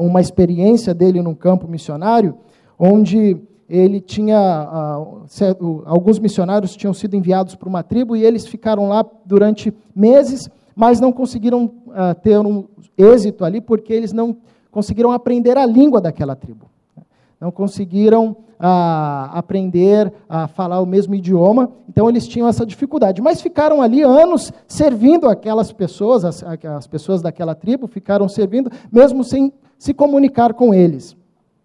uma 0.00 0.20
experiência 0.20 0.94
dele 0.94 1.22
num 1.22 1.34
campo 1.34 1.68
missionário, 1.68 2.34
onde 2.78 3.36
ele 3.68 4.00
tinha 4.00 4.38
alguns 5.84 6.18
missionários 6.18 6.74
tinham 6.74 6.92
sido 6.92 7.14
enviados 7.14 7.54
para 7.54 7.68
uma 7.68 7.82
tribo 7.82 8.16
e 8.16 8.24
eles 8.24 8.46
ficaram 8.46 8.88
lá 8.88 9.04
durante 9.24 9.72
meses, 9.94 10.48
mas 10.74 10.98
não 10.98 11.12
conseguiram 11.12 11.70
ter 12.22 12.38
um 12.38 12.64
êxito 12.96 13.44
ali 13.44 13.60
porque 13.60 13.92
eles 13.92 14.12
não 14.12 14.36
conseguiram 14.70 15.12
aprender 15.12 15.56
a 15.56 15.66
língua 15.66 16.00
daquela 16.00 16.34
tribo, 16.34 16.66
não 17.40 17.50
conseguiram 17.50 18.36
a 18.62 19.30
aprender 19.32 20.12
a 20.28 20.46
falar 20.46 20.80
o 20.80 20.86
mesmo 20.86 21.14
idioma, 21.14 21.72
então 21.88 22.10
eles 22.10 22.28
tinham 22.28 22.46
essa 22.46 22.66
dificuldade. 22.66 23.22
Mas 23.22 23.40
ficaram 23.40 23.80
ali 23.80 24.02
anos 24.02 24.52
servindo 24.68 25.28
aquelas 25.28 25.72
pessoas, 25.72 26.26
as, 26.26 26.44
as 26.44 26.86
pessoas 26.86 27.22
daquela 27.22 27.54
tribo, 27.54 27.86
ficaram 27.86 28.28
servindo, 28.28 28.70
mesmo 28.92 29.24
sem 29.24 29.50
se 29.78 29.94
comunicar 29.94 30.52
com 30.52 30.74
eles. 30.74 31.16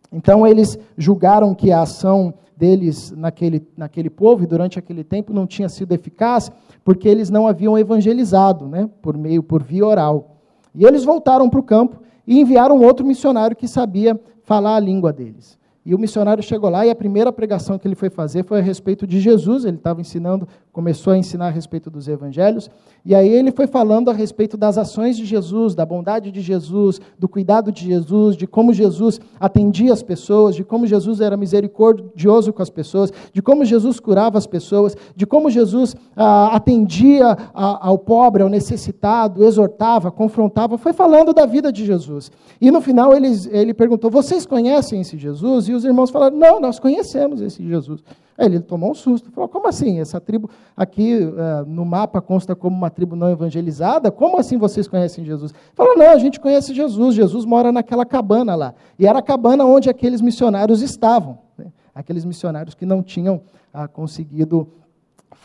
Então 0.10 0.48
eles 0.48 0.80
julgaram 0.98 1.54
que 1.54 1.70
a 1.70 1.82
ação 1.82 2.34
deles 2.56 3.12
naquele, 3.12 3.68
naquele 3.76 4.10
povo 4.10 4.44
e 4.44 4.48
durante 4.48 4.80
aquele 4.80 5.04
tempo 5.04 5.34
não 5.34 5.46
tinha 5.46 5.68
sido 5.68 5.92
eficaz, 5.92 6.50
porque 6.86 7.10
eles 7.10 7.30
não 7.30 7.46
haviam 7.46 7.78
evangelizado, 7.78 8.66
né, 8.68 8.90
por 9.02 9.18
meio, 9.18 9.44
por 9.44 9.62
via 9.62 9.86
oral. 9.86 10.38
E 10.74 10.86
eles 10.86 11.04
voltaram 11.04 11.50
para 11.50 11.60
o 11.60 11.64
campo 11.64 11.98
e 12.26 12.40
enviaram 12.40 12.80
outro 12.80 13.06
missionário 13.06 13.58
que 13.58 13.68
sabia 13.68 14.18
falar 14.44 14.76
a 14.76 14.80
língua 14.80 15.12
deles. 15.12 15.58
E 15.86 15.94
o 15.94 16.00
missionário 16.00 16.42
chegou 16.42 16.70
lá 16.70 16.84
e 16.84 16.90
a 16.90 16.96
primeira 16.96 17.32
pregação 17.32 17.78
que 17.78 17.88
ele 17.88 17.94
foi 17.94 18.10
fazer 18.10 18.44
foi 18.44 18.60
a 18.60 18.62
respeito 18.62 19.06
de 19.06 19.20
Jesus. 19.20 19.66
Ele 19.66 19.78
estava 19.78 20.02
ensinando, 20.02 20.48
começou 20.76 21.14
a 21.14 21.18
ensinar 21.18 21.48
a 21.48 21.52
respeito 21.52 21.90
dos 21.90 22.06
evangelhos. 22.10 22.70
E 23.06 23.16
aí 23.16 23.30
ele 23.30 23.50
foi 23.50 23.66
falando 23.66 24.12
a 24.12 24.14
respeito 24.14 24.58
das 24.58 24.78
ações 24.78 25.16
de 25.16 25.24
Jesus, 25.24 25.74
da 25.74 25.86
bondade 25.86 26.30
de 26.32 26.42
Jesus, 26.42 27.00
do 27.18 27.30
cuidado 27.30 27.72
de 27.72 27.86
Jesus, 27.86 28.36
de 28.36 28.46
como 28.46 28.74
Jesus 28.74 29.22
atendia 29.40 29.94
as 29.94 30.04
pessoas, 30.04 30.54
de 30.54 30.66
como 30.66 30.86
Jesus 30.86 31.22
era 31.22 31.38
misericordioso 31.38 32.52
com 32.52 32.62
as 32.62 32.70
pessoas, 32.70 33.10
de 33.32 33.42
como 33.42 33.64
Jesus 33.64 34.02
curava 34.02 34.38
as 34.38 34.46
pessoas, 34.46 34.98
de 35.16 35.26
como 35.26 35.50
Jesus 35.50 35.96
ah, 36.14 36.54
atendia 36.54 37.38
a, 37.54 37.88
ao 37.88 37.98
pobre, 37.98 38.44
ao 38.44 38.50
necessitado, 38.50 39.46
exortava, 39.46 40.12
confrontava. 40.12 40.78
Foi 40.78 40.92
falando 40.92 41.34
da 41.34 41.46
vida 41.46 41.72
de 41.72 41.86
Jesus. 41.86 42.30
E 42.60 42.70
no 42.70 42.82
final 42.82 43.16
ele, 43.16 43.30
ele 43.50 43.74
perguntou: 43.74 44.12
Vocês 44.12 44.46
conhecem 44.46 45.00
esse 45.00 45.18
Jesus? 45.18 45.70
E 45.70 45.74
os 45.74 45.86
irmãos 45.86 46.10
falaram: 46.10 46.36
Não, 46.36 46.60
nós 46.60 46.80
conhecemos 46.80 47.40
esse 47.40 47.66
Jesus. 47.66 48.04
Aí 48.38 48.48
ele 48.48 48.60
tomou 48.60 48.92
um 48.92 48.94
susto, 48.94 49.32
falou: 49.32 49.48
como 49.48 49.68
assim? 49.68 50.00
Essa 50.00 50.20
tribo 50.20 50.50
aqui 50.76 51.20
uh, 51.24 51.66
no 51.66 51.86
mapa 51.86 52.22
consta 52.22 52.56
como 52.56 52.76
uma 52.76 52.90
tribo 52.90 53.16
não 53.16 53.30
evangelizada? 53.30 54.12
Como 54.12 54.38
assim 54.38 54.58
vocês 54.58 54.88
conhecem 54.88 55.24
Jesus? 55.24 55.54
Falou: 55.74 55.98
não, 55.98 56.12
a 56.12 56.18
gente 56.18 56.40
conhece 56.40 56.74
Jesus. 56.74 57.16
Jesus 57.16 57.46
mora 57.46 57.72
naquela 57.72 58.06
cabana 58.06 58.56
lá. 58.56 58.74
E 59.00 59.08
era 59.08 59.20
a 59.20 59.22
cabana 59.22 59.66
onde 59.66 59.90
aqueles 59.90 60.20
missionários 60.20 60.82
estavam. 60.82 61.40
Né? 61.58 61.68
Aqueles 61.94 62.26
missionários 62.26 62.76
que 62.76 62.86
não 62.86 63.02
tinham 63.02 63.42
uh, 63.74 63.88
conseguido 63.94 64.68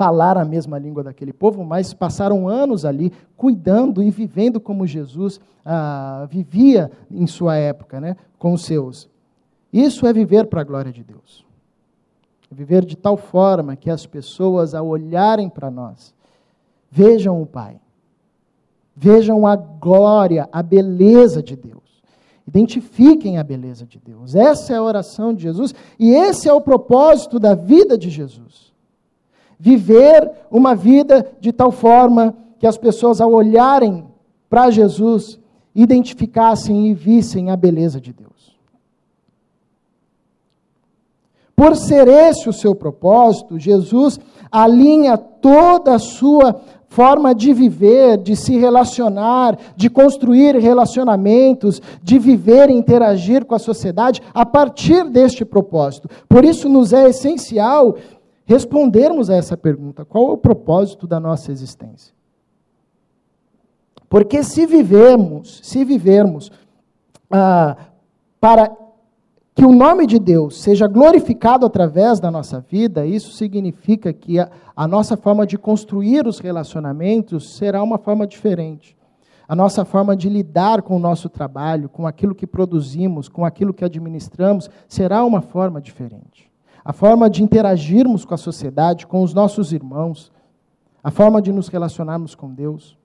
falar 0.00 0.38
a 0.38 0.44
mesma 0.44 0.78
língua 0.78 1.02
daquele 1.02 1.32
povo, 1.32 1.62
mas 1.62 1.92
passaram 1.92 2.48
anos 2.48 2.84
ali 2.84 3.12
cuidando 3.36 4.02
e 4.02 4.10
vivendo 4.10 4.58
como 4.58 4.86
Jesus 4.86 5.38
ah, 5.64 6.26
vivia 6.30 6.90
em 7.10 7.26
sua 7.26 7.56
época, 7.56 8.00
né, 8.00 8.16
com 8.38 8.54
os 8.54 8.64
seus. 8.64 9.10
Isso 9.70 10.06
é 10.06 10.12
viver 10.12 10.46
para 10.46 10.62
a 10.62 10.64
glória 10.64 10.90
de 10.90 11.04
Deus. 11.04 11.44
Viver 12.50 12.84
de 12.84 12.96
tal 12.96 13.16
forma 13.16 13.76
que 13.76 13.88
as 13.88 14.06
pessoas, 14.06 14.74
ao 14.74 14.88
olharem 14.88 15.48
para 15.48 15.70
nós, 15.70 16.12
vejam 16.90 17.40
o 17.40 17.46
Pai, 17.46 17.80
vejam 18.94 19.46
a 19.46 19.54
glória, 19.54 20.48
a 20.50 20.62
beleza 20.62 21.42
de 21.42 21.54
Deus. 21.54 21.80
Identifiquem 22.46 23.38
a 23.38 23.44
beleza 23.44 23.86
de 23.86 24.00
Deus. 24.00 24.34
Essa 24.34 24.72
é 24.72 24.76
a 24.76 24.82
oração 24.82 25.32
de 25.32 25.42
Jesus 25.42 25.72
e 25.98 26.10
esse 26.10 26.48
é 26.48 26.52
o 26.52 26.60
propósito 26.60 27.38
da 27.38 27.54
vida 27.54 27.96
de 27.96 28.10
Jesus. 28.10 28.72
Viver 29.56 30.28
uma 30.50 30.74
vida 30.74 31.24
de 31.38 31.52
tal 31.52 31.70
forma 31.70 32.34
que 32.58 32.66
as 32.66 32.76
pessoas, 32.76 33.20
ao 33.20 33.32
olharem 33.32 34.04
para 34.48 34.70
Jesus, 34.70 35.38
identificassem 35.74 36.88
e 36.88 36.94
vissem 36.94 37.50
a 37.50 37.56
beleza 37.56 38.00
de 38.00 38.12
Deus. 38.12 38.58
Por 41.60 41.76
ser 41.76 42.08
esse 42.08 42.48
o 42.48 42.54
seu 42.54 42.74
propósito, 42.74 43.58
Jesus 43.58 44.18
alinha 44.50 45.18
toda 45.18 45.94
a 45.94 45.98
sua 45.98 46.58
forma 46.88 47.34
de 47.34 47.52
viver, 47.52 48.16
de 48.16 48.34
se 48.34 48.56
relacionar, 48.56 49.58
de 49.76 49.90
construir 49.90 50.56
relacionamentos, 50.56 51.82
de 52.02 52.18
viver 52.18 52.70
e 52.70 52.72
interagir 52.72 53.44
com 53.44 53.54
a 53.54 53.58
sociedade 53.58 54.22
a 54.32 54.46
partir 54.46 55.04
deste 55.10 55.44
propósito. 55.44 56.08
Por 56.26 56.46
isso, 56.46 56.66
nos 56.66 56.94
é 56.94 57.10
essencial 57.10 57.94
respondermos 58.46 59.28
a 59.28 59.36
essa 59.36 59.54
pergunta: 59.54 60.02
qual 60.02 60.28
é 60.28 60.32
o 60.32 60.38
propósito 60.38 61.06
da 61.06 61.20
nossa 61.20 61.52
existência? 61.52 62.14
Porque 64.08 64.42
se 64.42 64.64
vivemos, 64.64 65.60
se 65.62 65.84
vivermos 65.84 66.50
ah, 67.30 67.76
para 68.40 68.74
que 69.60 69.66
o 69.66 69.72
nome 69.72 70.06
de 70.06 70.18
Deus 70.18 70.58
seja 70.62 70.88
glorificado 70.88 71.66
através 71.66 72.18
da 72.18 72.30
nossa 72.30 72.60
vida, 72.60 73.04
isso 73.04 73.32
significa 73.32 74.10
que 74.10 74.38
a, 74.38 74.50
a, 74.74 74.88
nossa 74.88 75.18
forma 75.18 75.46
de 75.46 75.58
construir 75.58 76.26
os 76.26 76.38
relacionamentos 76.38 77.58
será 77.58 77.82
uma 77.82 77.98
forma 77.98 78.26
diferente. 78.26 78.96
A 79.46 79.54
nossa 79.54 79.84
forma 79.84 80.16
de 80.16 80.30
lidar 80.30 80.80
com 80.80 80.96
o 80.96 80.98
nosso 80.98 81.28
trabalho, 81.28 81.90
com 81.90 82.06
aquilo 82.06 82.34
que 82.34 82.46
produzimos, 82.46 83.28
com 83.28 83.44
aquilo 83.44 83.74
que 83.74 83.84
administramos, 83.84 84.70
será 84.88 85.22
uma 85.26 85.42
forma 85.42 85.78
diferente. 85.78 86.50
A 86.82 86.94
forma 86.94 87.28
de 87.28 87.42
interagirmos 87.42 88.24
com 88.24 88.32
a 88.32 88.38
sociedade, 88.38 89.06
com 89.06 89.22
os 89.22 89.34
nossos 89.34 89.74
irmãos, 89.74 90.32
a 91.04 91.10
forma 91.10 91.42
de 91.42 91.52
nos 91.52 91.68
relacionarmos 91.68 92.34
com 92.34 92.50
Deus, 92.50 92.96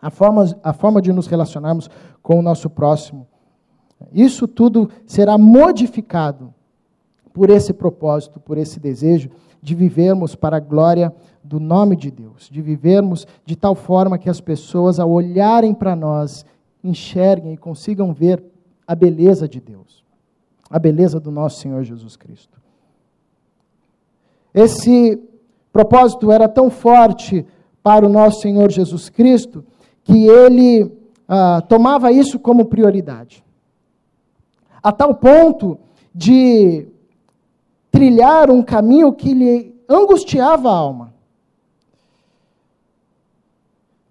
a 0.00 0.08
forma, 0.08 0.56
a 0.62 0.72
forma 0.72 1.02
de 1.02 1.12
nos 1.12 1.26
relacionarmos 1.26 1.90
com 2.22 2.38
o 2.38 2.42
nosso 2.42 2.70
próximo 2.70 3.26
isso 4.12 4.46
tudo 4.46 4.90
será 5.06 5.38
modificado 5.38 6.52
por 7.32 7.50
esse 7.50 7.72
propósito, 7.72 8.40
por 8.40 8.58
esse 8.58 8.78
desejo 8.78 9.30
de 9.62 9.74
vivermos 9.74 10.34
para 10.34 10.58
a 10.58 10.60
glória 10.60 11.14
do 11.42 11.58
nome 11.58 11.96
de 11.96 12.10
Deus, 12.10 12.48
de 12.50 12.60
vivermos 12.62 13.26
de 13.44 13.56
tal 13.56 13.74
forma 13.74 14.18
que 14.18 14.30
as 14.30 14.40
pessoas, 14.40 14.98
ao 14.98 15.10
olharem 15.10 15.74
para 15.74 15.96
nós, 15.96 16.44
enxerguem 16.82 17.54
e 17.54 17.58
consigam 17.58 18.12
ver 18.12 18.42
a 18.86 18.94
beleza 18.94 19.48
de 19.48 19.60
Deus, 19.60 20.04
a 20.70 20.78
beleza 20.78 21.18
do 21.18 21.30
nosso 21.30 21.60
Senhor 21.60 21.82
Jesus 21.82 22.16
Cristo. 22.16 22.60
Esse 24.54 25.20
propósito 25.72 26.30
era 26.32 26.48
tão 26.48 26.70
forte 26.70 27.44
para 27.82 28.06
o 28.06 28.08
nosso 28.08 28.40
Senhor 28.40 28.70
Jesus 28.70 29.08
Cristo 29.08 29.64
que 30.04 30.26
ele 30.26 30.90
ah, 31.28 31.60
tomava 31.60 32.10
isso 32.12 32.38
como 32.38 32.64
prioridade 32.66 33.44
a 34.82 34.92
tal 34.92 35.14
ponto 35.14 35.78
de 36.14 36.86
trilhar 37.90 38.50
um 38.50 38.62
caminho 38.62 39.12
que 39.12 39.32
lhe 39.32 39.74
angustiava 39.88 40.68
a 40.70 40.76
alma. 40.76 41.14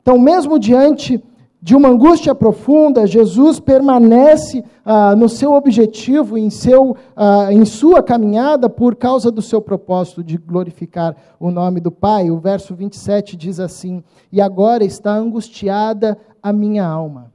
Então, 0.01 0.19
mesmo 0.19 0.59
diante 0.59 1.23
de 1.65 1.75
uma 1.75 1.89
angústia 1.89 2.35
profunda, 2.35 3.07
Jesus 3.07 3.59
permanece 3.59 4.63
ah, 4.85 5.15
no 5.15 5.27
seu 5.27 5.53
objetivo, 5.53 6.37
em, 6.37 6.51
seu, 6.51 6.95
ah, 7.15 7.51
em 7.51 7.65
sua 7.65 8.03
caminhada, 8.03 8.69
por 8.69 8.95
causa 8.95 9.31
do 9.31 9.41
seu 9.41 9.59
propósito 9.59 10.23
de 10.23 10.37
glorificar 10.37 11.15
o 11.39 11.49
nome 11.49 11.79
do 11.79 11.89
Pai. 11.89 12.29
O 12.29 12.37
verso 12.37 12.75
27 12.75 13.35
diz 13.35 13.59
assim: 13.59 14.03
E 14.31 14.39
agora 14.39 14.83
está 14.83 15.15
angustiada 15.15 16.19
a 16.41 16.53
minha 16.53 16.85
alma. 16.85 17.31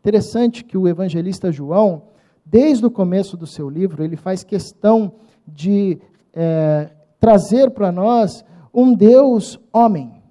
Interessante 0.00 0.64
que 0.64 0.78
o 0.78 0.88
evangelista 0.88 1.52
João 1.52 2.04
desde 2.44 2.84
o 2.84 2.90
começo 2.90 3.36
do 3.36 3.46
seu 3.46 3.68
livro, 3.70 4.04
ele 4.04 4.16
faz 4.16 4.44
questão 4.44 5.14
de 5.46 5.98
é, 6.32 6.90
trazer 7.18 7.70
para 7.70 7.90
nós 7.90 8.44
um 8.72 8.94
Deus 8.94 9.58
homem. 9.72 10.22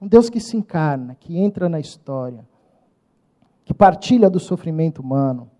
Um 0.00 0.06
Deus 0.06 0.30
que 0.30 0.40
se 0.40 0.56
encarna, 0.56 1.14
que 1.14 1.36
entra 1.38 1.68
na 1.68 1.78
história, 1.78 2.46
que 3.64 3.74
partilha 3.74 4.28
do 4.28 4.40
sofrimento 4.40 5.00
humano, 5.00 5.50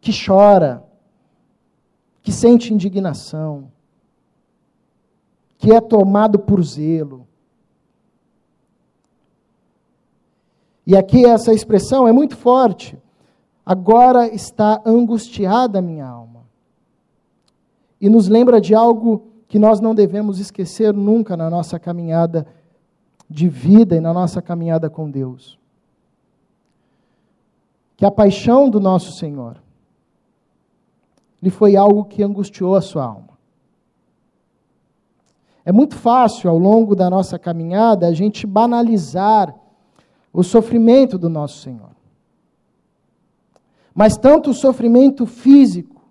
que 0.00 0.10
chora, 0.12 0.84
que 2.22 2.32
sente 2.32 2.72
indignação, 2.72 3.70
que 5.58 5.72
é 5.72 5.80
tomado 5.80 6.38
por 6.38 6.62
zelo. 6.62 7.26
E 10.86 10.96
aqui 10.96 11.24
essa 11.24 11.52
expressão 11.52 12.06
é 12.06 12.12
muito 12.12 12.36
forte, 12.36 12.98
Agora 13.64 14.28
está 14.28 14.82
angustiada 14.84 15.78
a 15.78 15.82
minha 15.82 16.06
alma. 16.06 16.44
E 18.00 18.08
nos 18.08 18.28
lembra 18.28 18.60
de 18.60 18.74
algo 18.74 19.28
que 19.48 19.58
nós 19.58 19.80
não 19.80 19.94
devemos 19.94 20.38
esquecer 20.38 20.92
nunca 20.92 21.36
na 21.36 21.48
nossa 21.48 21.78
caminhada 21.78 22.46
de 23.28 23.48
vida 23.48 23.96
e 23.96 24.00
na 24.00 24.12
nossa 24.12 24.42
caminhada 24.42 24.90
com 24.90 25.10
Deus. 25.10 25.58
Que 27.96 28.04
a 28.04 28.10
paixão 28.10 28.68
do 28.68 28.80
nosso 28.80 29.12
Senhor 29.12 29.62
lhe 31.40 31.50
foi 31.50 31.76
algo 31.76 32.04
que 32.04 32.22
angustiou 32.22 32.74
a 32.74 32.82
sua 32.82 33.04
alma. 33.04 33.34
É 35.64 35.72
muito 35.72 35.94
fácil, 35.94 36.50
ao 36.50 36.58
longo 36.58 36.94
da 36.94 37.08
nossa 37.08 37.38
caminhada, 37.38 38.06
a 38.06 38.12
gente 38.12 38.46
banalizar 38.46 39.54
o 40.32 40.42
sofrimento 40.42 41.16
do 41.16 41.30
nosso 41.30 41.58
Senhor. 41.62 41.90
Mas 43.94 44.16
tanto 44.16 44.50
o 44.50 44.54
sofrimento 44.54 45.24
físico, 45.24 46.02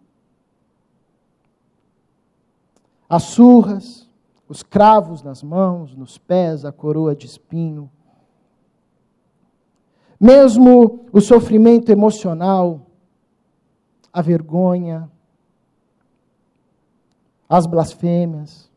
as 3.10 3.24
surras, 3.24 4.10
os 4.48 4.64
cravos 4.64 5.22
nas 5.22 5.44
mãos, 5.44 5.94
nos 5.94 6.18
pés, 6.18 6.64
a 6.64 6.72
coroa 6.72 7.14
de 7.14 7.26
espinho, 7.26 7.92
mesmo 10.18 11.06
o 11.12 11.20
sofrimento 11.20 11.92
emocional, 11.92 12.88
a 14.14 14.22
vergonha, 14.22 15.12
as 17.50 17.66
blasfêmias, 17.68 18.72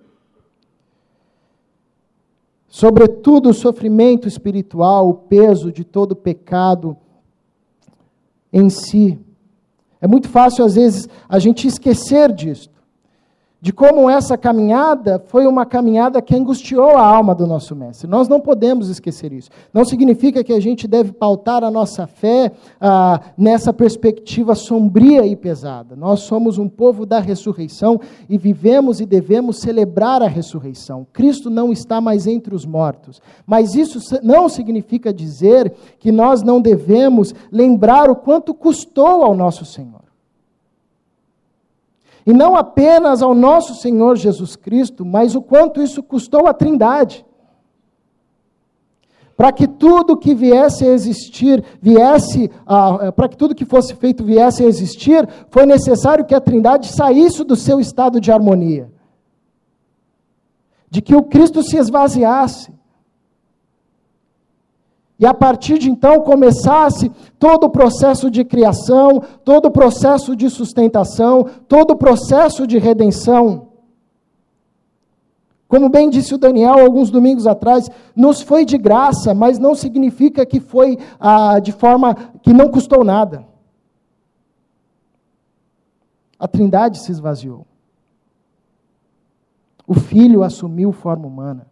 sobretudo 2.66 3.50
o 3.50 3.54
sofrimento 3.54 4.26
espiritual, 4.26 5.08
o 5.08 5.14
peso 5.14 5.70
de 5.70 5.84
todo 5.84 6.16
pecado 6.16 6.96
em 8.56 8.70
si. 8.70 9.18
É 10.00 10.06
muito 10.06 10.28
fácil, 10.28 10.64
às 10.64 10.74
vezes, 10.74 11.08
a 11.28 11.38
gente 11.38 11.66
esquecer 11.66 12.32
disto 12.32 12.75
de 13.60 13.72
como 13.72 14.08
essa 14.08 14.36
caminhada 14.36 15.18
foi 15.28 15.46
uma 15.46 15.64
caminhada 15.64 16.20
que 16.20 16.36
angustiou 16.36 16.90
a 16.96 17.06
alma 17.06 17.34
do 17.34 17.46
nosso 17.46 17.74
mestre. 17.74 18.06
Nós 18.06 18.28
não 18.28 18.38
podemos 18.38 18.90
esquecer 18.90 19.32
isso. 19.32 19.48
Não 19.72 19.84
significa 19.84 20.44
que 20.44 20.52
a 20.52 20.60
gente 20.60 20.86
deve 20.86 21.12
pautar 21.12 21.64
a 21.64 21.70
nossa 21.70 22.06
fé 22.06 22.52
ah, 22.78 23.20
nessa 23.36 23.72
perspectiva 23.72 24.54
sombria 24.54 25.26
e 25.26 25.34
pesada. 25.34 25.96
Nós 25.96 26.20
somos 26.20 26.58
um 26.58 26.68
povo 26.68 27.06
da 27.06 27.18
ressurreição 27.18 27.98
e 28.28 28.36
vivemos 28.36 29.00
e 29.00 29.06
devemos 29.06 29.58
celebrar 29.58 30.22
a 30.22 30.28
ressurreição. 30.28 31.06
Cristo 31.10 31.48
não 31.48 31.72
está 31.72 31.98
mais 31.98 32.26
entre 32.26 32.54
os 32.54 32.66
mortos. 32.66 33.22
Mas 33.46 33.74
isso 33.74 33.98
não 34.22 34.50
significa 34.50 35.12
dizer 35.12 35.72
que 35.98 36.12
nós 36.12 36.42
não 36.42 36.60
devemos 36.60 37.34
lembrar 37.50 38.10
o 38.10 38.16
quanto 38.16 38.52
custou 38.52 39.24
ao 39.24 39.34
nosso 39.34 39.64
Senhor. 39.64 40.05
E 42.26 42.32
não 42.32 42.56
apenas 42.56 43.22
ao 43.22 43.34
nosso 43.34 43.74
Senhor 43.76 44.16
Jesus 44.16 44.56
Cristo, 44.56 45.04
mas 45.04 45.34
o 45.36 45.42
quanto 45.42 45.80
isso 45.80 46.02
custou 46.02 46.48
à 46.48 46.52
Trindade. 46.52 47.24
Para 49.36 49.52
que 49.52 49.68
tudo 49.68 50.16
que 50.16 50.34
viesse 50.34 50.84
a 50.84 50.88
existir, 50.88 51.62
viesse, 51.80 52.50
a, 52.66 53.12
para 53.12 53.28
que 53.28 53.36
tudo 53.36 53.54
que 53.54 53.64
fosse 53.64 53.94
feito 53.94 54.24
viesse 54.24 54.64
a 54.64 54.66
existir, 54.66 55.28
foi 55.50 55.66
necessário 55.66 56.24
que 56.24 56.34
a 56.34 56.40
Trindade 56.40 56.88
saísse 56.88 57.44
do 57.44 57.54
seu 57.54 57.78
estado 57.78 58.20
de 58.20 58.32
harmonia 58.32 58.90
de 60.96 61.02
que 61.02 61.14
o 61.14 61.22
Cristo 61.22 61.62
se 61.62 61.76
esvaziasse. 61.76 62.72
E 65.18 65.24
a 65.24 65.32
partir 65.32 65.78
de 65.78 65.90
então 65.90 66.20
começasse 66.20 67.10
todo 67.38 67.64
o 67.64 67.70
processo 67.70 68.30
de 68.30 68.44
criação, 68.44 69.22
todo 69.44 69.66
o 69.66 69.70
processo 69.70 70.36
de 70.36 70.50
sustentação, 70.50 71.44
todo 71.66 71.92
o 71.92 71.96
processo 71.96 72.66
de 72.66 72.76
redenção. 72.76 73.68
Como 75.66 75.88
bem 75.88 76.10
disse 76.10 76.34
o 76.34 76.38
Daniel 76.38 76.78
alguns 76.78 77.10
domingos 77.10 77.46
atrás, 77.46 77.88
nos 78.14 78.42
foi 78.42 78.64
de 78.64 78.76
graça, 78.76 79.34
mas 79.34 79.58
não 79.58 79.74
significa 79.74 80.44
que 80.44 80.60
foi 80.60 80.98
ah, 81.18 81.58
de 81.60 81.72
forma 81.72 82.14
que 82.42 82.52
não 82.52 82.68
custou 82.68 83.02
nada. 83.02 83.44
A 86.38 86.46
Trindade 86.46 86.98
se 86.98 87.10
esvaziou. 87.10 87.66
O 89.86 89.94
Filho 89.94 90.42
assumiu 90.42 90.92
forma 90.92 91.26
humana, 91.26 91.66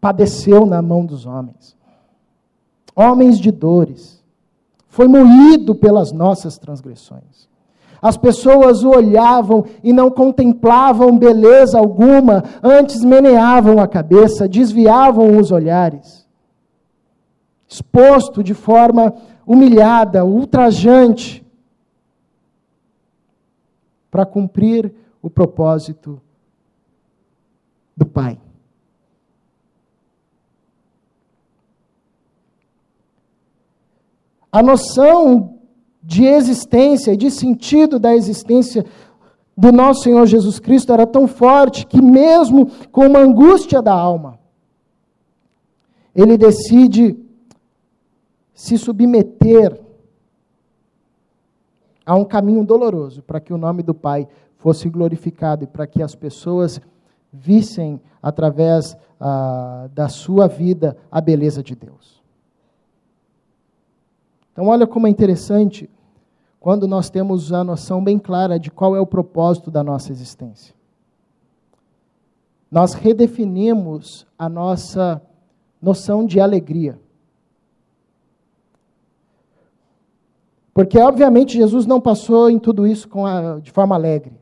padeceu 0.00 0.66
na 0.66 0.82
mão 0.82 1.06
dos 1.06 1.24
homens 1.24 1.76
homens 2.96 3.38
de 3.38 3.52
dores, 3.52 4.24
foi 4.88 5.06
moído 5.06 5.74
pelas 5.74 6.10
nossas 6.10 6.56
transgressões. 6.56 7.46
As 8.00 8.16
pessoas 8.16 8.82
o 8.82 8.90
olhavam 8.90 9.64
e 9.84 9.92
não 9.92 10.10
contemplavam 10.10 11.18
beleza 11.18 11.78
alguma, 11.78 12.42
antes 12.62 13.04
meneavam 13.04 13.78
a 13.78 13.86
cabeça, 13.86 14.48
desviavam 14.48 15.36
os 15.38 15.50
olhares. 15.50 16.26
Exposto 17.68 18.42
de 18.42 18.54
forma 18.54 19.14
humilhada, 19.46 20.24
ultrajante, 20.24 21.44
para 24.10 24.24
cumprir 24.24 24.94
o 25.20 25.28
propósito 25.28 26.20
do 27.96 28.06
Pai. 28.06 28.38
A 34.56 34.62
noção 34.62 35.58
de 36.02 36.24
existência 36.24 37.12
e 37.12 37.16
de 37.18 37.30
sentido 37.30 37.98
da 37.98 38.16
existência 38.16 38.86
do 39.54 39.70
nosso 39.70 40.04
Senhor 40.04 40.24
Jesus 40.24 40.58
Cristo 40.58 40.94
era 40.94 41.06
tão 41.06 41.28
forte 41.28 41.86
que, 41.86 42.00
mesmo 42.00 42.70
com 42.90 43.06
uma 43.06 43.18
angústia 43.18 43.82
da 43.82 43.92
alma, 43.92 44.38
ele 46.14 46.38
decide 46.38 47.22
se 48.54 48.78
submeter 48.78 49.78
a 52.06 52.14
um 52.14 52.24
caminho 52.24 52.64
doloroso 52.64 53.22
para 53.22 53.40
que 53.40 53.52
o 53.52 53.58
nome 53.58 53.82
do 53.82 53.92
Pai 53.92 54.26
fosse 54.56 54.88
glorificado 54.88 55.64
e 55.64 55.66
para 55.66 55.86
que 55.86 56.02
as 56.02 56.14
pessoas 56.14 56.80
vissem 57.30 58.00
através 58.22 58.96
ah, 59.20 59.90
da 59.92 60.08
sua 60.08 60.48
vida 60.48 60.96
a 61.12 61.20
beleza 61.20 61.62
de 61.62 61.74
Deus. 61.74 62.15
Então, 64.56 64.68
olha 64.68 64.86
como 64.86 65.06
é 65.06 65.10
interessante 65.10 65.90
quando 66.58 66.88
nós 66.88 67.10
temos 67.10 67.52
a 67.52 67.62
noção 67.62 68.02
bem 68.02 68.18
clara 68.18 68.58
de 68.58 68.70
qual 68.70 68.96
é 68.96 69.00
o 69.00 69.06
propósito 69.06 69.70
da 69.70 69.84
nossa 69.84 70.10
existência. 70.10 70.74
Nós 72.70 72.94
redefinimos 72.94 74.26
a 74.38 74.48
nossa 74.48 75.20
noção 75.80 76.24
de 76.24 76.40
alegria. 76.40 76.98
Porque, 80.72 80.98
obviamente, 80.98 81.58
Jesus 81.58 81.84
não 81.84 82.00
passou 82.00 82.48
em 82.48 82.58
tudo 82.58 82.86
isso 82.86 83.10
a, 83.26 83.60
de 83.60 83.70
forma 83.70 83.94
alegre. 83.94 84.40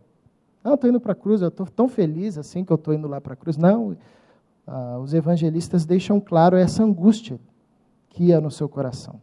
Não, 0.62 0.74
estou 0.74 0.88
indo 0.88 1.00
para 1.00 1.11
a 1.11 1.16
cruz, 1.16 1.42
eu 1.42 1.48
estou 1.48 1.66
tão 1.66 1.88
feliz 1.88 2.38
assim 2.38 2.64
que 2.64 2.72
eu 2.72 2.77
estou 2.77 2.94
indo 2.94 3.09
lá 3.09 3.20
para 3.20 3.33
a 3.33 3.37
cruz. 3.37 3.57
Não, 3.57 3.96
ah, 4.64 4.96
os 5.03 5.12
evangelistas 5.12 5.85
deixam 5.85 6.20
claro 6.20 6.57
essa 6.57 6.85
angústia 6.85 7.40
que 8.11 8.27
ia 8.27 8.40
no 8.40 8.53
seu 8.53 8.68
coração. 8.68 9.20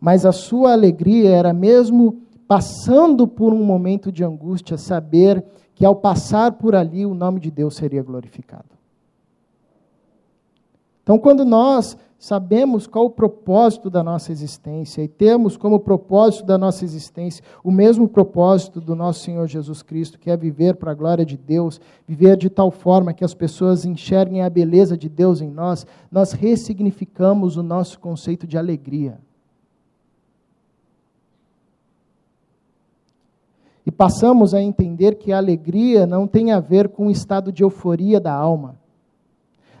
Mas 0.00 0.24
a 0.24 0.32
sua 0.32 0.72
alegria 0.72 1.30
era 1.30 1.52
mesmo 1.52 2.22
passando 2.46 3.26
por 3.26 3.52
um 3.52 3.62
momento 3.62 4.10
de 4.10 4.24
angústia, 4.24 4.78
saber 4.78 5.44
que 5.74 5.84
ao 5.84 5.94
passar 5.94 6.52
por 6.52 6.74
ali 6.74 7.04
o 7.04 7.14
nome 7.14 7.40
de 7.40 7.50
Deus 7.50 7.76
seria 7.76 8.02
glorificado. 8.02 8.78
Então, 11.02 11.18
quando 11.18 11.44
nós 11.44 11.96
sabemos 12.18 12.86
qual 12.86 13.06
o 13.06 13.10
propósito 13.10 13.88
da 13.88 14.02
nossa 14.02 14.32
existência 14.32 15.02
e 15.02 15.08
temos 15.08 15.56
como 15.56 15.78
propósito 15.78 16.44
da 16.44 16.58
nossa 16.58 16.84
existência 16.84 17.44
o 17.62 17.70
mesmo 17.70 18.08
propósito 18.08 18.80
do 18.80 18.96
nosso 18.96 19.20
Senhor 19.20 19.46
Jesus 19.46 19.82
Cristo, 19.82 20.18
que 20.18 20.30
é 20.30 20.36
viver 20.36 20.74
para 20.74 20.90
a 20.90 20.94
glória 20.94 21.24
de 21.24 21.36
Deus, 21.36 21.80
viver 22.06 22.36
de 22.36 22.50
tal 22.50 22.70
forma 22.70 23.14
que 23.14 23.24
as 23.24 23.34
pessoas 23.34 23.84
enxerguem 23.84 24.42
a 24.42 24.50
beleza 24.50 24.98
de 24.98 25.08
Deus 25.08 25.40
em 25.40 25.50
nós, 25.50 25.86
nós 26.10 26.32
ressignificamos 26.32 27.56
o 27.56 27.62
nosso 27.62 28.00
conceito 28.00 28.46
de 28.46 28.58
alegria. 28.58 29.18
E 33.86 33.87
passamos 33.98 34.54
a 34.54 34.62
entender 34.62 35.16
que 35.16 35.32
a 35.32 35.38
alegria 35.38 36.06
não 36.06 36.28
tem 36.28 36.52
a 36.52 36.60
ver 36.60 36.88
com 36.88 37.08
o 37.08 37.10
estado 37.10 37.50
de 37.50 37.64
euforia 37.64 38.20
da 38.20 38.32
alma, 38.32 38.76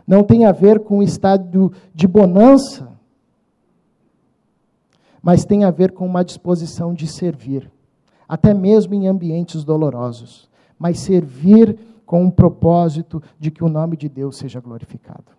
não 0.04 0.24
tem 0.24 0.44
a 0.44 0.50
ver 0.50 0.80
com 0.80 0.98
o 0.98 1.02
estado 1.04 1.72
de 1.94 2.08
bonança, 2.08 2.90
mas 5.22 5.44
tem 5.44 5.62
a 5.62 5.70
ver 5.70 5.92
com 5.92 6.04
uma 6.04 6.24
disposição 6.24 6.92
de 6.92 7.06
servir, 7.06 7.70
até 8.28 8.52
mesmo 8.52 8.92
em 8.92 9.06
ambientes 9.06 9.62
dolorosos, 9.62 10.50
mas 10.76 10.98
servir 10.98 11.78
com 12.04 12.26
o 12.26 12.32
propósito 12.32 13.22
de 13.38 13.52
que 13.52 13.62
o 13.62 13.68
nome 13.68 13.96
de 13.96 14.08
Deus 14.08 14.36
seja 14.36 14.58
glorificado. 14.58 15.38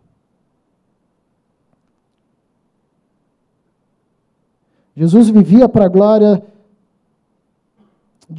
Jesus 4.95 5.27
vivia 5.29 5.67
para 5.67 5.85
a 5.85 5.89
glória 5.89 6.37
de 6.37 6.58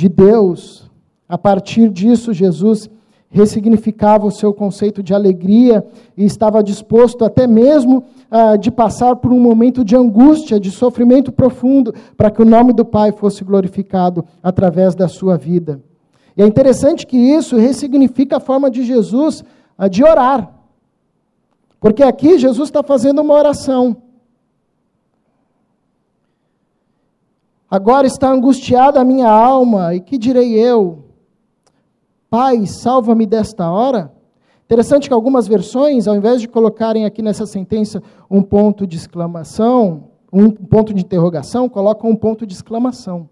Deus. 0.09 0.91
A 1.29 1.37
partir 1.37 1.89
disso, 1.89 2.33
Jesus 2.33 2.89
ressignificava 3.31 4.27
o 4.27 4.31
seu 4.31 4.53
conceito 4.53 5.03
de 5.03 5.15
alegria 5.15 5.87
e 6.17 6.25
estava 6.25 6.63
disposto 6.63 7.25
até 7.25 7.47
mesmo 7.47 8.05
ah, 8.29 8.57
de 8.57 8.71
passar 8.71 9.17
por 9.17 9.33
um 9.33 9.39
momento 9.39 9.85
de 9.85 9.97
angústia, 9.97 10.59
de 10.59 10.71
sofrimento 10.71 11.31
profundo, 11.31 11.95
para 12.17 12.31
que 12.31 12.43
o 12.43 12.45
nome 12.45 12.73
do 12.73 12.85
Pai 12.85 13.13
fosse 13.13 13.45
glorificado 13.45 14.25
através 14.43 14.97
da 14.97 15.07
sua 15.07 15.37
vida. 15.37 15.81
E 16.37 16.43
é 16.43 16.47
interessante 16.47 17.07
que 17.07 17.17
isso 17.17 17.57
ressignifica 17.57 18.39
a 18.39 18.41
forma 18.41 18.71
de 18.71 18.83
Jesus 18.83 19.45
ah, 19.79 19.87
de 19.87 20.03
orar. 20.03 20.53
Porque 21.79 22.03
aqui 22.03 22.39
Jesus 22.39 22.69
está 22.69 22.83
fazendo 22.83 23.23
uma 23.23 23.35
oração. 23.35 23.97
Agora 27.71 28.07
está 28.07 28.29
angustiada 28.29 29.01
a 29.01 29.05
minha 29.05 29.31
alma, 29.31 29.95
e 29.95 30.01
que 30.01 30.19
direi 30.19 30.59
eu? 30.59 31.05
Pai, 32.29 32.67
salva-me 32.67 33.25
desta 33.25 33.71
hora? 33.71 34.13
Interessante 34.65 35.09
que 35.09 35.15
algumas 35.15 35.47
versões, 35.47 36.09
ao 36.09 36.17
invés 36.17 36.41
de 36.41 36.49
colocarem 36.49 37.05
aqui 37.05 37.23
nessa 37.23 37.47
sentença 37.47 38.03
um 38.29 38.43
ponto 38.43 38.87
de 38.87 38.97
exclamação, 38.97 40.11
um 40.33 40.51
ponto 40.51 40.93
de 40.93 41.03
interrogação, 41.03 41.69
colocam 41.69 42.11
um 42.11 42.17
ponto 42.17 42.45
de 42.45 42.55
exclamação. 42.55 43.29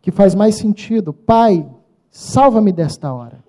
Que 0.00 0.10
faz 0.10 0.34
mais 0.34 0.56
sentido. 0.56 1.12
Pai, 1.12 1.66
salva-me 2.10 2.72
desta 2.72 3.12
hora. 3.12 3.44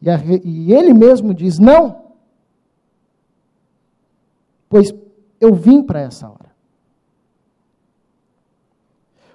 E, 0.00 0.10
a, 0.10 0.20
e 0.44 0.72
ele 0.72 0.92
mesmo 0.92 1.32
diz: 1.34 1.58
Não, 1.58 2.02
pois 4.68 4.92
eu 5.42 5.52
vim 5.52 5.82
para 5.82 6.00
essa 6.00 6.28
hora. 6.28 6.52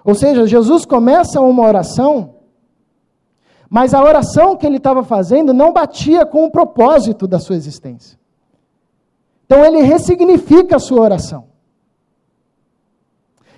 Ou 0.02 0.14
seja, 0.14 0.46
Jesus 0.46 0.86
começa 0.86 1.38
uma 1.38 1.62
oração, 1.62 2.36
mas 3.68 3.92
a 3.92 4.02
oração 4.02 4.56
que 4.56 4.66
ele 4.66 4.78
estava 4.78 5.04
fazendo 5.04 5.52
não 5.52 5.70
batia 5.70 6.24
com 6.24 6.46
o 6.46 6.50
propósito 6.50 7.28
da 7.28 7.38
sua 7.38 7.56
existência. 7.56 8.18
Então 9.44 9.62
ele 9.62 9.82
ressignifica 9.82 10.76
a 10.76 10.78
sua 10.78 11.02
oração. 11.02 11.48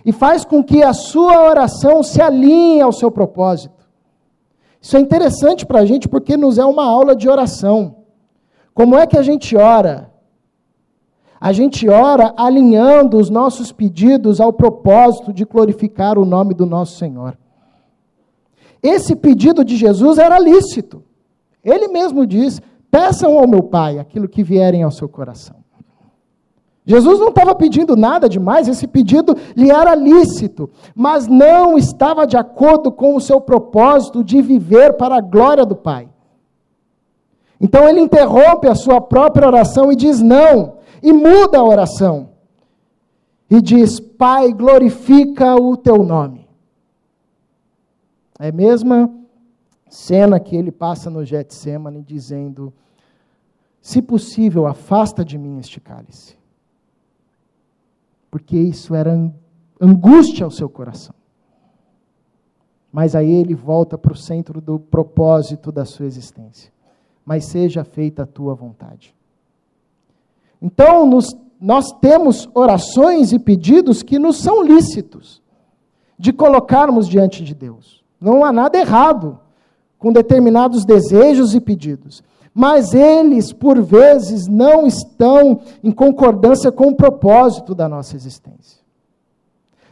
E 0.04 0.10
faz 0.10 0.44
com 0.44 0.64
que 0.64 0.82
a 0.82 0.92
sua 0.92 1.44
oração 1.44 2.02
se 2.02 2.20
alinhe 2.20 2.80
ao 2.80 2.90
seu 2.90 3.12
propósito. 3.12 3.88
Isso 4.80 4.96
é 4.96 5.00
interessante 5.00 5.64
para 5.64 5.80
a 5.80 5.84
gente 5.84 6.08
porque 6.08 6.36
nos 6.36 6.58
é 6.58 6.64
uma 6.64 6.84
aula 6.84 7.14
de 7.14 7.28
oração. 7.28 7.96
Como 8.74 8.96
é 8.96 9.06
que 9.06 9.16
a 9.16 9.22
gente 9.22 9.56
ora? 9.56 10.09
A 11.40 11.52
gente 11.52 11.88
ora 11.88 12.34
alinhando 12.36 13.16
os 13.16 13.30
nossos 13.30 13.72
pedidos 13.72 14.40
ao 14.40 14.52
propósito 14.52 15.32
de 15.32 15.46
glorificar 15.46 16.18
o 16.18 16.26
nome 16.26 16.52
do 16.52 16.66
nosso 16.66 16.98
Senhor. 16.98 17.38
Esse 18.82 19.16
pedido 19.16 19.64
de 19.64 19.76
Jesus 19.76 20.18
era 20.18 20.38
lícito. 20.38 21.02
Ele 21.64 21.88
mesmo 21.88 22.26
diz: 22.26 22.60
peçam 22.90 23.38
ao 23.38 23.48
meu 23.48 23.62
Pai 23.62 23.98
aquilo 23.98 24.28
que 24.28 24.42
vierem 24.42 24.82
ao 24.82 24.90
seu 24.90 25.08
coração. 25.08 25.56
Jesus 26.84 27.20
não 27.20 27.28
estava 27.28 27.54
pedindo 27.54 27.94
nada 27.94 28.28
demais, 28.28 28.66
esse 28.66 28.86
pedido 28.86 29.36
lhe 29.54 29.70
era 29.70 29.94
lícito, 29.94 30.68
mas 30.94 31.26
não 31.26 31.78
estava 31.78 32.26
de 32.26 32.36
acordo 32.36 32.90
com 32.90 33.14
o 33.14 33.20
seu 33.20 33.40
propósito 33.40 34.24
de 34.24 34.42
viver 34.42 34.94
para 34.94 35.16
a 35.16 35.20
glória 35.20 35.64
do 35.64 35.76
Pai. 35.76 36.08
Então 37.60 37.88
ele 37.88 38.00
interrompe 38.00 38.66
a 38.66 38.74
sua 38.74 39.00
própria 39.00 39.46
oração 39.46 39.92
e 39.92 39.96
diz 39.96 40.20
não, 40.20 40.79
e 41.02 41.12
muda 41.12 41.58
a 41.58 41.64
oração. 41.64 42.30
E 43.48 43.60
diz: 43.60 43.98
Pai, 43.98 44.52
glorifica 44.52 45.56
o 45.56 45.76
teu 45.76 46.02
nome. 46.02 46.48
É 48.38 48.48
a 48.48 48.52
mesma 48.52 49.12
cena 49.88 50.38
que 50.38 50.56
ele 50.56 50.70
passa 50.70 51.10
no 51.10 51.24
Getsemane, 51.24 52.02
dizendo: 52.02 52.72
Se 53.80 54.00
possível, 54.00 54.66
afasta 54.66 55.24
de 55.24 55.36
mim 55.36 55.58
este 55.58 55.80
cálice. 55.80 56.38
Porque 58.30 58.56
isso 58.56 58.94
era 58.94 59.12
angústia 59.80 60.44
ao 60.44 60.50
seu 60.50 60.68
coração. 60.68 61.14
Mas 62.92 63.14
aí 63.14 63.30
ele 63.30 63.54
volta 63.54 63.98
para 63.98 64.12
o 64.12 64.16
centro 64.16 64.60
do 64.60 64.78
propósito 64.78 65.70
da 65.72 65.84
sua 65.84 66.06
existência 66.06 66.72
mas 67.30 67.44
seja 67.44 67.84
feita 67.84 68.24
a 68.24 68.26
tua 68.26 68.56
vontade. 68.56 69.14
Então, 70.60 71.06
nos, 71.06 71.36
nós 71.60 71.92
temos 72.00 72.48
orações 72.54 73.32
e 73.32 73.38
pedidos 73.38 74.02
que 74.02 74.18
nos 74.18 74.38
são 74.38 74.62
lícitos 74.62 75.42
de 76.18 76.32
colocarmos 76.32 77.08
diante 77.08 77.42
de 77.42 77.54
Deus. 77.54 78.02
Não 78.20 78.44
há 78.44 78.52
nada 78.52 78.78
errado 78.78 79.38
com 79.98 80.12
determinados 80.12 80.84
desejos 80.84 81.54
e 81.54 81.60
pedidos, 81.60 82.22
mas 82.52 82.92
eles, 82.92 83.52
por 83.52 83.80
vezes, 83.80 84.46
não 84.46 84.86
estão 84.86 85.60
em 85.82 85.92
concordância 85.92 86.70
com 86.70 86.88
o 86.88 86.96
propósito 86.96 87.74
da 87.74 87.88
nossa 87.88 88.16
existência 88.16 88.80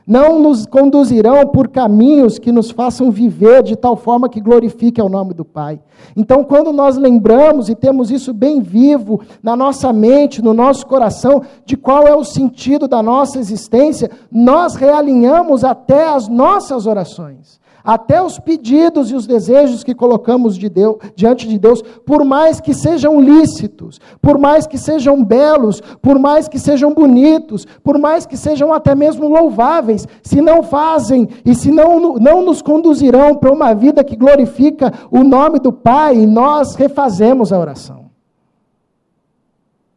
não 0.09 0.41
nos 0.41 0.65
conduzirão 0.65 1.47
por 1.49 1.69
caminhos 1.69 2.39
que 2.39 2.51
nos 2.51 2.71
façam 2.71 3.11
viver 3.11 3.63
de 3.63 3.77
tal 3.77 3.95
forma 3.95 4.27
que 4.27 4.41
glorifique 4.41 4.99
ao 4.99 5.09
nome 5.11 5.35
do 5.35 5.45
Pai. 5.45 5.79
Então, 6.17 6.43
quando 6.43 6.73
nós 6.73 6.97
lembramos 6.97 7.69
e 7.69 7.75
temos 7.75 8.11
isso 8.11 8.33
bem 8.33 8.63
vivo 8.63 9.21
na 9.43 9.55
nossa 9.55 9.93
mente, 9.93 10.41
no 10.41 10.55
nosso 10.55 10.87
coração, 10.87 11.43
de 11.67 11.77
qual 11.77 12.09
é 12.09 12.17
o 12.17 12.25
sentido 12.25 12.89
da 12.89 13.03
nossa 13.03 13.39
existência, 13.39 14.11
nós 14.33 14.77
realinhamos 14.77 15.63
até 15.63 16.09
as 16.09 16.27
nossas 16.27 16.87
orações. 16.87 17.61
Até 17.85 18.23
os 18.23 18.39
pedidos 18.39 19.11
e 19.11 19.15
os 19.15 19.27
desejos 19.27 19.85
que 19.85 19.95
colocamos 19.95 20.57
de 20.57 20.69
Deus, 20.69 20.97
diante 21.15 21.47
de 21.49 21.59
Deus, 21.59 21.83
por 22.05 22.25
mais 22.25 22.61
que 22.61 22.75
sejam 22.75 23.21
lícitos, 23.21 24.01
por 24.21 24.39
mais 24.39 24.67
que 24.67 24.77
sejam 24.77 25.25
belos, 25.25 25.81
por 26.03 26.19
mais 26.19 26.49
que 26.49 26.59
sejam 26.59 26.93
bonitos, 26.93 27.67
por 27.83 27.99
mais 27.99 28.27
que 28.27 28.37
sejam 28.37 28.73
até 28.73 28.95
mesmo 28.95 29.29
louváveis, 29.29 30.07
se 30.23 30.41
não 30.41 30.63
fazem 30.63 31.29
e 31.45 31.55
se 31.55 31.71
não, 31.71 32.17
não 32.17 32.45
nos 32.45 32.61
conduzirão 32.61 33.37
para 33.37 33.53
uma 33.53 33.75
vida 33.75 34.05
que 34.05 34.17
glorifica 34.17 34.93
o 35.11 35.23
nome 35.23 35.59
do 35.59 35.73
Pai, 35.73 36.27
nós 36.27 36.75
refazemos 36.75 37.53
a 37.53 37.59
oração. 37.59 38.09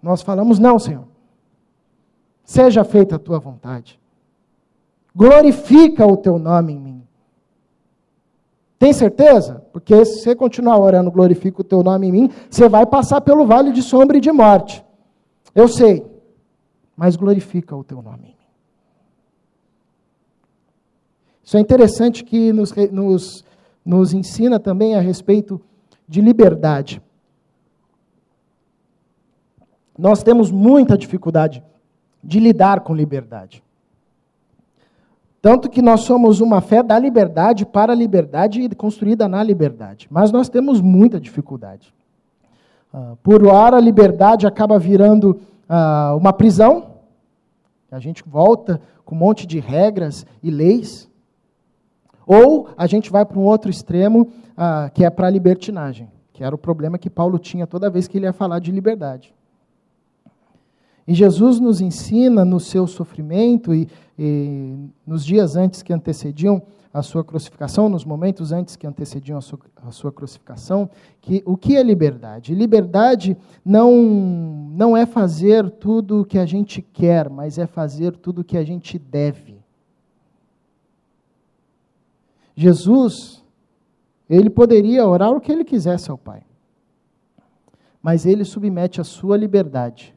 Nós 0.02 0.22
falamos: 0.22 0.58
não, 0.58 0.80
Senhor, 0.80 1.06
seja 2.44 2.84
feita 2.84 3.18
a 3.18 3.20
tua 3.20 3.40
vontade, 3.40 4.00
glorifica 5.16 6.06
o 6.06 6.18
teu 6.18 6.40
nome 6.40 6.74
em 6.74 6.80
mim. 6.80 7.01
Tem 8.82 8.94
certeza? 8.94 9.64
Porque 9.72 10.04
se 10.04 10.24
você 10.24 10.36
continuar 10.36 10.80
orando, 10.80 11.12
glorifica 11.12 11.62
o 11.62 11.64
teu 11.64 11.84
nome 11.84 12.08
em 12.08 12.12
mim, 12.12 12.32
você 12.50 12.68
vai 12.68 12.84
passar 12.84 13.22
pelo 13.22 13.46
vale 13.46 13.72
de 13.72 13.84
sombra 13.84 14.18
e 14.18 14.20
de 14.20 14.32
morte. 14.32 14.84
Eu 15.54 15.68
sei, 15.68 16.04
mas 16.98 17.16
glorifica 17.16 17.76
o 17.76 17.84
teu 17.84 18.02
nome 18.02 18.24
em 18.24 18.30
mim. 18.30 18.36
Isso 21.44 21.58
é 21.58 21.60
interessante 21.60 22.24
que 22.24 22.52
nos, 22.52 22.74
nos, 22.92 23.46
nos 23.86 24.14
ensina 24.16 24.60
também 24.60 24.96
a 24.96 25.00
respeito 25.00 25.62
de 26.08 26.20
liberdade. 26.20 27.00
Nós 29.96 30.24
temos 30.24 30.50
muita 30.50 30.98
dificuldade 30.98 31.64
de 32.24 32.40
lidar 32.40 32.80
com 32.80 32.96
liberdade. 32.96 33.64
Tanto 35.42 35.70
que 35.70 35.82
nós 35.82 36.02
somos 36.02 36.40
uma 36.40 36.62
fé 36.62 36.84
da 36.84 37.00
liberdade 37.00 37.66
para 37.66 37.94
a 37.94 37.96
liberdade 37.96 38.62
e 38.62 38.70
construída 38.76 39.28
na 39.28 39.42
liberdade. 39.42 40.08
Mas 40.12 40.32
nós 40.32 40.48
temos 40.48 40.80
muita 40.80 41.20
dificuldade. 41.20 41.92
Uh, 42.94 43.16
por 43.24 43.46
hora, 43.48 43.78
a 43.78 43.82
liberdade 43.82 44.46
acaba 44.46 44.78
virando 44.78 45.40
uh, 45.68 46.16
uma 46.16 46.32
prisão. 46.32 46.92
A 47.92 48.00
gente 48.00 48.24
volta 48.24 48.80
com 49.04 49.16
um 49.16 49.18
monte 49.18 49.48
de 49.48 49.60
regras 49.60 50.28
e 50.44 50.52
leis. 50.52 51.10
Ou 52.28 52.70
a 52.78 52.86
gente 52.86 53.12
vai 53.12 53.26
para 53.26 53.40
um 53.40 53.44
outro 53.44 53.72
extremo, 53.72 54.22
uh, 54.22 54.92
que 54.94 55.04
é 55.04 55.10
para 55.10 55.26
a 55.26 55.32
libertinagem, 55.32 56.08
que 56.34 56.44
era 56.44 56.54
o 56.54 56.58
problema 56.58 57.00
que 57.00 57.10
Paulo 57.10 57.40
tinha 57.40 57.66
toda 57.66 57.90
vez 57.90 58.08
que 58.08 58.18
ele 58.18 58.26
ia 58.26 58.34
falar 58.34 58.60
de 58.60 58.72
liberdade. 58.72 59.34
E 61.08 61.14
Jesus 61.14 61.60
nos 61.60 61.82
ensina 61.82 62.46
no 62.46 62.60
seu 62.60 62.86
sofrimento 62.86 63.74
e, 63.74 63.88
e, 64.18 64.76
nos 65.06 65.26
dias 65.26 65.56
antes 65.56 65.82
que 65.82 65.92
antecediam 65.92 66.62
a 66.94 67.02
sua 67.02 67.24
crucificação, 67.24 67.88
nos 67.88 68.04
momentos 68.04 68.52
antes 68.52 68.76
que 68.76 68.86
antecediam 68.86 69.38
a 69.38 69.42
sua, 69.42 69.60
a 69.78 69.92
sua 69.92 70.12
crucificação, 70.12 70.90
que 71.22 71.42
o 71.46 71.56
que 71.56 71.78
é 71.78 71.84
liberdade? 71.84 72.54
Liberdade 72.54 73.38
não, 73.64 74.70
não 74.74 74.96
é 74.96 75.06
fazer 75.06 75.70
tudo 75.70 76.22
o 76.22 76.26
que 76.26 76.38
a 76.38 76.46
gente 76.46 76.82
quer, 76.82 77.30
mas 77.30 77.58
é 77.58 77.66
fazer 77.66 78.16
tudo 78.18 78.42
o 78.42 78.44
que 78.44 78.58
a 78.58 78.64
gente 78.64 79.00
deve. 79.00 79.60
Jesus, 82.56 83.44
ele 84.30 84.50
poderia 84.50 85.08
orar 85.08 85.32
o 85.32 85.40
que 85.40 85.52
ele 85.52 85.64
quisesse 85.64 86.12
ao 86.12 86.18
Pai, 86.18 86.44
mas 88.04 88.26
ele 88.26 88.44
submete 88.44 89.00
a 89.00 89.04
sua 89.06 89.38
liberdade 89.38 90.14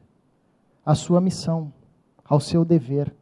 à 0.85 0.93
sua 0.93 1.19
missão, 1.19 1.73
ao 2.23 2.39
seu 2.39 2.63
dever. 2.63 3.13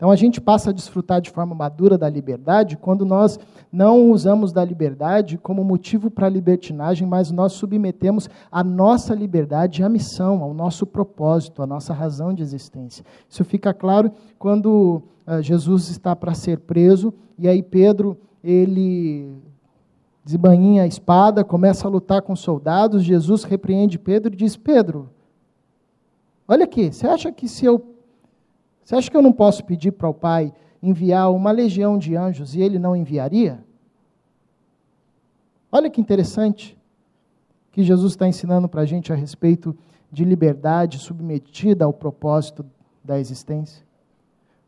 Então 0.00 0.10
a 0.10 0.16
gente 0.16 0.40
passa 0.40 0.70
a 0.70 0.72
desfrutar 0.72 1.20
de 1.20 1.28
forma 1.28 1.54
madura 1.54 1.98
da 1.98 2.08
liberdade 2.08 2.74
quando 2.74 3.04
nós 3.04 3.38
não 3.70 4.10
usamos 4.10 4.50
da 4.50 4.64
liberdade 4.64 5.36
como 5.36 5.62
motivo 5.62 6.10
para 6.10 6.26
a 6.26 6.30
libertinagem, 6.30 7.06
mas 7.06 7.30
nós 7.30 7.52
submetemos 7.52 8.26
a 8.50 8.64
nossa 8.64 9.14
liberdade 9.14 9.82
à 9.82 9.90
missão, 9.90 10.42
ao 10.42 10.54
nosso 10.54 10.86
propósito, 10.86 11.62
à 11.62 11.66
nossa 11.66 11.92
razão 11.92 12.32
de 12.32 12.42
existência. 12.42 13.04
Isso 13.28 13.44
fica 13.44 13.74
claro 13.74 14.10
quando 14.38 15.02
uh, 15.26 15.42
Jesus 15.42 15.90
está 15.90 16.16
para 16.16 16.32
ser 16.32 16.60
preso 16.60 17.12
e 17.38 17.46
aí 17.46 17.62
Pedro 17.62 18.16
ele 18.42 19.30
desembainha 20.24 20.84
a 20.84 20.86
espada, 20.86 21.44
começa 21.44 21.86
a 21.86 21.90
lutar 21.90 22.22
com 22.22 22.32
os 22.32 22.40
soldados. 22.40 23.04
Jesus 23.04 23.44
repreende 23.44 23.98
Pedro 23.98 24.32
e 24.32 24.36
diz: 24.36 24.56
Pedro, 24.56 25.10
olha 26.50 26.64
aqui, 26.64 26.92
você 26.92 27.06
acha 27.06 27.30
que 27.30 27.48
se 27.48 27.64
eu 27.64 27.94
você 28.84 28.96
acha 28.96 29.08
que 29.08 29.16
eu 29.16 29.22
não 29.22 29.32
posso 29.32 29.64
pedir 29.64 29.92
para 29.92 30.08
o 30.08 30.14
Pai 30.14 30.52
enviar 30.82 31.32
uma 31.32 31.52
legião 31.52 31.96
de 31.96 32.16
anjos 32.16 32.56
e 32.56 32.60
ele 32.60 32.76
não 32.76 32.96
enviaria? 32.96 33.64
Olha 35.70 35.88
que 35.88 36.00
interessante 36.00 36.76
que 37.70 37.84
Jesus 37.84 38.12
está 38.12 38.26
ensinando 38.26 38.68
para 38.68 38.80
a 38.80 38.84
gente 38.84 39.12
a 39.12 39.16
respeito 39.16 39.76
de 40.10 40.24
liberdade 40.24 40.98
submetida 40.98 41.84
ao 41.84 41.92
propósito 41.92 42.66
da 43.04 43.20
existência. 43.20 43.86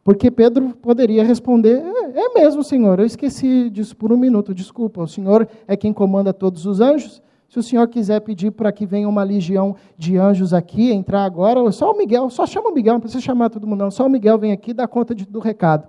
Porque 0.04 0.30
Pedro 0.30 0.76
poderia 0.76 1.24
responder: 1.24 1.82
é, 1.82 2.20
é 2.20 2.34
mesmo, 2.34 2.62
Senhor, 2.62 3.00
eu 3.00 3.06
esqueci 3.06 3.68
disso 3.70 3.96
por 3.96 4.12
um 4.12 4.16
minuto, 4.16 4.54
desculpa, 4.54 5.02
o 5.02 5.08
Senhor 5.08 5.48
é 5.66 5.76
quem 5.76 5.92
comanda 5.92 6.32
todos 6.32 6.64
os 6.64 6.80
anjos, 6.80 7.20
se 7.52 7.58
o 7.58 7.62
senhor 7.62 7.86
quiser 7.86 8.18
pedir 8.20 8.50
para 8.50 8.72
que 8.72 8.86
venha 8.86 9.06
uma 9.06 9.22
legião 9.22 9.76
de 9.98 10.16
anjos 10.16 10.54
aqui, 10.54 10.90
entrar 10.90 11.22
agora, 11.22 11.70
só 11.70 11.92
o 11.92 11.98
Miguel, 11.98 12.30
só 12.30 12.46
chama 12.46 12.70
o 12.70 12.72
Miguel, 12.72 12.94
não 12.94 13.00
precisa 13.00 13.20
chamar 13.20 13.50
todo 13.50 13.66
mundo, 13.66 13.80
não. 13.80 13.90
Só 13.90 14.06
o 14.06 14.08
Miguel 14.08 14.38
vem 14.38 14.52
aqui 14.52 14.70
e 14.70 14.72
dá 14.72 14.88
conta 14.88 15.14
de, 15.14 15.26
do 15.26 15.38
recado. 15.38 15.86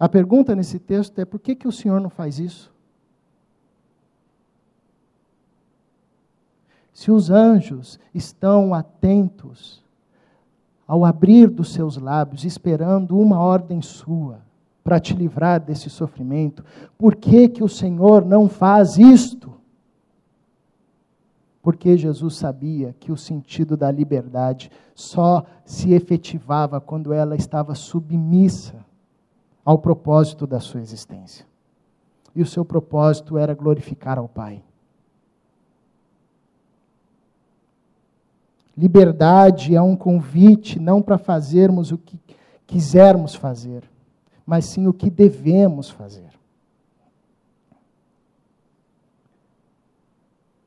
A 0.00 0.08
pergunta 0.08 0.56
nesse 0.56 0.80
texto 0.80 1.16
é: 1.20 1.24
por 1.24 1.38
que, 1.38 1.54
que 1.54 1.68
o 1.68 1.70
senhor 1.70 2.00
não 2.00 2.10
faz 2.10 2.40
isso? 2.40 2.72
Se 6.92 7.12
os 7.12 7.30
anjos 7.30 8.00
estão 8.12 8.74
atentos 8.74 9.80
ao 10.88 11.04
abrir 11.04 11.48
dos 11.48 11.72
seus 11.72 11.96
lábios, 11.96 12.44
esperando 12.44 13.16
uma 13.16 13.38
ordem 13.38 13.80
sua, 13.80 14.40
para 14.82 15.00
te 15.00 15.14
livrar 15.14 15.60
desse 15.60 15.90
sofrimento. 15.90 16.64
Por 16.96 17.14
que, 17.14 17.48
que 17.48 17.62
o 17.62 17.68
Senhor 17.68 18.24
não 18.24 18.48
faz 18.48 18.96
isto? 18.98 19.52
Porque 21.62 21.96
Jesus 21.96 22.36
sabia 22.36 22.94
que 22.98 23.12
o 23.12 23.16
sentido 23.16 23.76
da 23.76 23.90
liberdade 23.90 24.70
só 24.94 25.44
se 25.64 25.92
efetivava 25.92 26.80
quando 26.80 27.12
ela 27.12 27.36
estava 27.36 27.74
submissa 27.74 28.84
ao 29.64 29.78
propósito 29.78 30.46
da 30.46 30.58
sua 30.58 30.80
existência. 30.80 31.46
E 32.34 32.40
o 32.40 32.46
seu 32.46 32.64
propósito 32.64 33.36
era 33.36 33.54
glorificar 33.54 34.18
ao 34.18 34.28
Pai. 34.28 34.62
Liberdade 38.76 39.74
é 39.74 39.82
um 39.82 39.94
convite 39.94 40.78
não 40.78 41.02
para 41.02 41.18
fazermos 41.18 41.92
o 41.92 41.98
que 41.98 42.18
quisermos 42.66 43.34
fazer, 43.34 43.89
mas 44.50 44.64
sim 44.64 44.88
o 44.88 44.92
que 44.92 45.08
devemos 45.08 45.90
fazer. 45.90 46.28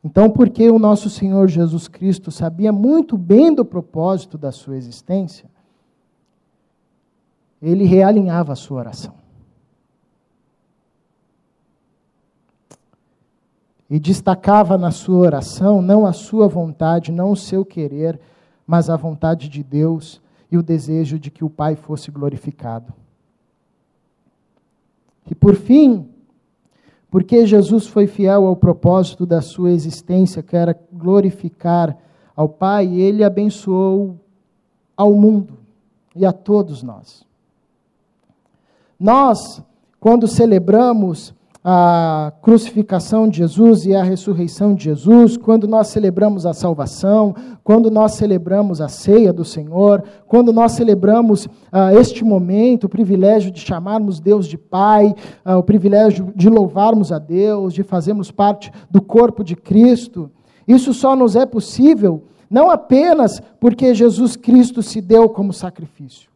Então, 0.02 0.30
porque 0.30 0.72
o 0.72 0.80
nosso 0.80 1.10
Senhor 1.10 1.50
Jesus 1.50 1.90
Cristo 1.90 2.32
sabia 2.32 2.72
muito 2.72 3.18
bem 3.18 3.54
do 3.54 3.66
propósito 3.66 4.38
da 4.38 4.54
sua 4.54 4.78
existência, 4.78 5.52
ele 7.62 7.84
realinhava 7.84 8.54
a 8.54 8.56
sua 8.56 8.80
oração. 8.80 9.16
E 13.90 14.00
destacava 14.00 14.78
na 14.78 14.92
sua 14.92 15.18
oração 15.18 15.82
não 15.82 16.06
a 16.06 16.14
sua 16.14 16.48
vontade, 16.48 17.12
não 17.12 17.34
o 17.34 17.36
seu 17.36 17.66
querer, 17.66 18.18
mas 18.66 18.90
a 18.90 18.96
vontade 18.96 19.50
de 19.50 19.62
Deus 19.62 20.22
e 20.50 20.58
o 20.58 20.64
desejo 20.64 21.20
de 21.20 21.30
que 21.30 21.44
o 21.44 21.50
Pai 21.50 21.76
fosse 21.76 22.10
glorificado. 22.10 23.03
E 25.30 25.36
por 25.36 25.56
fim, 25.56 26.08
porque 27.10 27.46
Jesus 27.46 27.88
foi 27.88 28.08
fiel 28.08 28.46
ao 28.46 28.56
propósito 28.56 29.26
da 29.26 29.42
sua 29.42 29.72
existência, 29.72 30.42
que 30.42 30.56
era 30.56 30.78
glorificar 30.92 31.98
ao 32.36 32.50
Pai, 32.50 32.88
ele 32.88 33.24
abençoou 33.24 34.20
ao 34.98 35.14
mundo 35.14 35.58
e 36.16 36.26
a 36.26 36.32
todos 36.32 36.82
nós. 36.82 37.26
Nós, 39.00 39.62
quando 40.00 40.28
celebramos 40.28 41.34
a 41.64 42.34
crucificação 42.42 43.30
de 43.30 43.38
Jesus 43.38 43.86
e 43.86 43.96
a 43.96 44.04
ressurreição 44.04 44.76
de 44.76 44.84
Jesus, 44.84 45.38
quando 45.38 45.66
nós 45.66 45.88
celebramos 45.88 46.46
a 46.46 46.54
salvação, 46.54 47.34
quando 47.64 47.90
nós 47.90 48.16
celebramos 48.16 48.82
a 48.82 48.90
ceia 48.90 49.32
do 49.32 49.46
Senhor, 49.46 50.04
quando 50.28 50.52
nós 50.52 50.74
celebramos 50.74 51.48
ah, 51.72 51.94
este 51.94 52.26
momento, 52.26 52.84
o 52.84 52.90
privilégio 52.90 53.50
de 53.50 53.62
chamarmos 53.62 54.20
Deus 54.20 54.46
de 54.46 54.58
Pai, 54.58 55.16
ah, 55.46 55.58
o 55.58 55.64
privilégio 55.64 56.34
de 56.36 56.50
louvarmos 56.50 57.14
a 57.14 57.20
Deus, 57.20 57.74
de 57.74 57.82
fazermos 57.82 58.30
parte 58.30 58.70
do 58.92 59.02
corpo 59.02 59.42
de 59.42 59.56
Cristo, 59.56 60.30
isso 60.68 60.94
só 60.94 61.16
nos 61.16 61.36
é 61.36 61.46
possível 61.46 62.24
não 62.50 62.70
apenas 62.70 63.42
porque 63.60 63.96
Jesus 63.96 64.36
Cristo 64.36 64.84
se 64.84 65.02
deu 65.02 65.30
como 65.30 65.54
sacrifício 65.54 66.30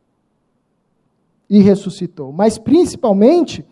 e 1.50 1.60
ressuscitou, 1.60 2.32
mas 2.32 2.58
principalmente 2.58 3.64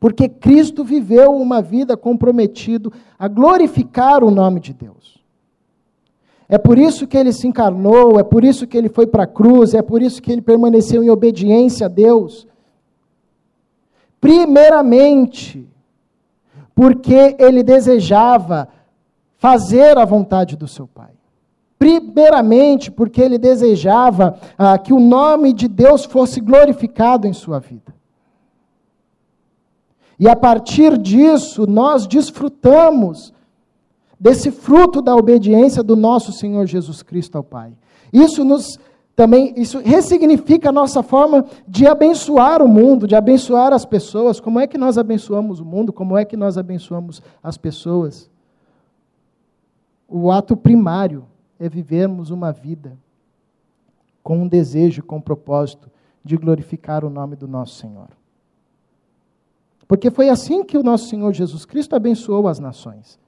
porque 0.00 0.28
Cristo 0.28 0.84
viveu 0.84 1.32
uma 1.32 1.60
vida 1.60 1.96
comprometido 1.96 2.92
a 3.18 3.26
glorificar 3.26 4.22
o 4.22 4.30
nome 4.30 4.60
de 4.60 4.72
Deus. 4.72 5.18
É 6.48 6.56
por 6.56 6.78
isso 6.78 7.06
que 7.06 7.16
ele 7.16 7.32
se 7.32 7.46
encarnou, 7.46 8.18
é 8.18 8.22
por 8.22 8.42
isso 8.42 8.66
que 8.66 8.76
ele 8.76 8.88
foi 8.88 9.06
para 9.06 9.24
a 9.24 9.26
cruz, 9.26 9.74
é 9.74 9.82
por 9.82 10.00
isso 10.00 10.22
que 10.22 10.32
ele 10.32 10.40
permaneceu 10.40 11.02
em 11.02 11.10
obediência 11.10 11.86
a 11.86 11.88
Deus. 11.88 12.46
Primeiramente, 14.20 15.68
porque 16.74 17.36
ele 17.38 17.62
desejava 17.62 18.68
fazer 19.36 19.98
a 19.98 20.04
vontade 20.04 20.56
do 20.56 20.66
seu 20.66 20.86
Pai. 20.86 21.10
Primeiramente, 21.78 22.90
porque 22.90 23.20
ele 23.20 23.38
desejava 23.38 24.38
ah, 24.56 24.78
que 24.78 24.92
o 24.92 24.98
nome 24.98 25.52
de 25.52 25.68
Deus 25.68 26.04
fosse 26.04 26.40
glorificado 26.40 27.26
em 27.26 27.32
sua 27.32 27.60
vida. 27.60 27.97
E 30.18 30.28
a 30.28 30.34
partir 30.34 30.98
disso, 30.98 31.66
nós 31.66 32.06
desfrutamos 32.06 33.32
desse 34.18 34.50
fruto 34.50 35.00
da 35.00 35.14
obediência 35.14 35.82
do 35.82 35.94
nosso 35.94 36.32
Senhor 36.32 36.66
Jesus 36.66 37.02
Cristo 37.02 37.36
ao 37.36 37.44
Pai. 37.44 37.72
Isso 38.12 38.44
nos 38.44 38.78
também 39.14 39.52
isso 39.56 39.80
ressignifica 39.80 40.68
a 40.68 40.72
nossa 40.72 41.02
forma 41.02 41.44
de 41.66 41.88
abençoar 41.88 42.62
o 42.62 42.68
mundo, 42.68 43.04
de 43.04 43.16
abençoar 43.16 43.72
as 43.72 43.84
pessoas. 43.84 44.38
Como 44.38 44.60
é 44.60 44.66
que 44.68 44.78
nós 44.78 44.96
abençoamos 44.96 45.58
o 45.58 45.64
mundo? 45.64 45.92
Como 45.92 46.16
é 46.16 46.24
que 46.24 46.36
nós 46.36 46.56
abençoamos 46.56 47.20
as 47.42 47.58
pessoas? 47.58 48.30
O 50.08 50.30
ato 50.30 50.56
primário 50.56 51.26
é 51.58 51.68
vivermos 51.68 52.30
uma 52.30 52.52
vida 52.52 52.96
com 54.22 54.38
um 54.38 54.46
desejo, 54.46 55.02
com 55.02 55.16
um 55.16 55.20
propósito 55.20 55.90
de 56.24 56.36
glorificar 56.36 57.04
o 57.04 57.10
nome 57.10 57.34
do 57.34 57.48
nosso 57.48 57.74
Senhor. 57.74 58.08
Porque 59.88 60.10
foi 60.10 60.28
assim 60.28 60.62
que 60.62 60.76
o 60.76 60.82
nosso 60.82 61.08
Senhor 61.08 61.32
Jesus 61.32 61.64
Cristo 61.64 61.96
abençoou 61.96 62.46
as 62.46 62.60
nações. 62.60 63.18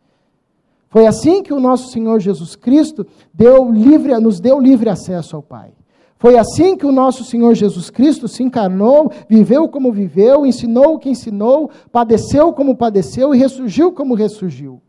Foi 0.91 1.07
assim 1.07 1.43
que 1.43 1.55
o 1.55 1.59
nosso 1.59 1.91
Senhor 1.91 2.21
Jesus 2.21 2.55
Cristo 2.55 3.07
deu 3.33 3.73
livre, 3.73 4.13
nos 4.21 4.39
deu 4.39 4.61
livre 4.61 4.91
acesso 4.91 5.37
ao 5.37 5.43
Pai. 5.43 5.73
Foi 6.19 6.37
assim 6.37 6.77
que 6.77 6.85
o 6.85 6.93
nosso 6.93 7.25
Senhor 7.25 7.55
Jesus 7.55 7.89
Cristo 7.89 8.29
se 8.29 8.43
encarnou, 8.43 9.11
viveu 9.27 9.67
como 9.69 9.91
viveu, 9.91 10.45
ensinou 10.45 10.97
o 10.97 10.99
que 10.99 11.09
ensinou, 11.09 11.71
padeceu 11.91 12.53
como 12.53 12.77
padeceu 12.77 13.35
e 13.35 13.39
ressurgiu 13.39 13.91
como 13.91 14.15
ressurgiu. 14.15 14.83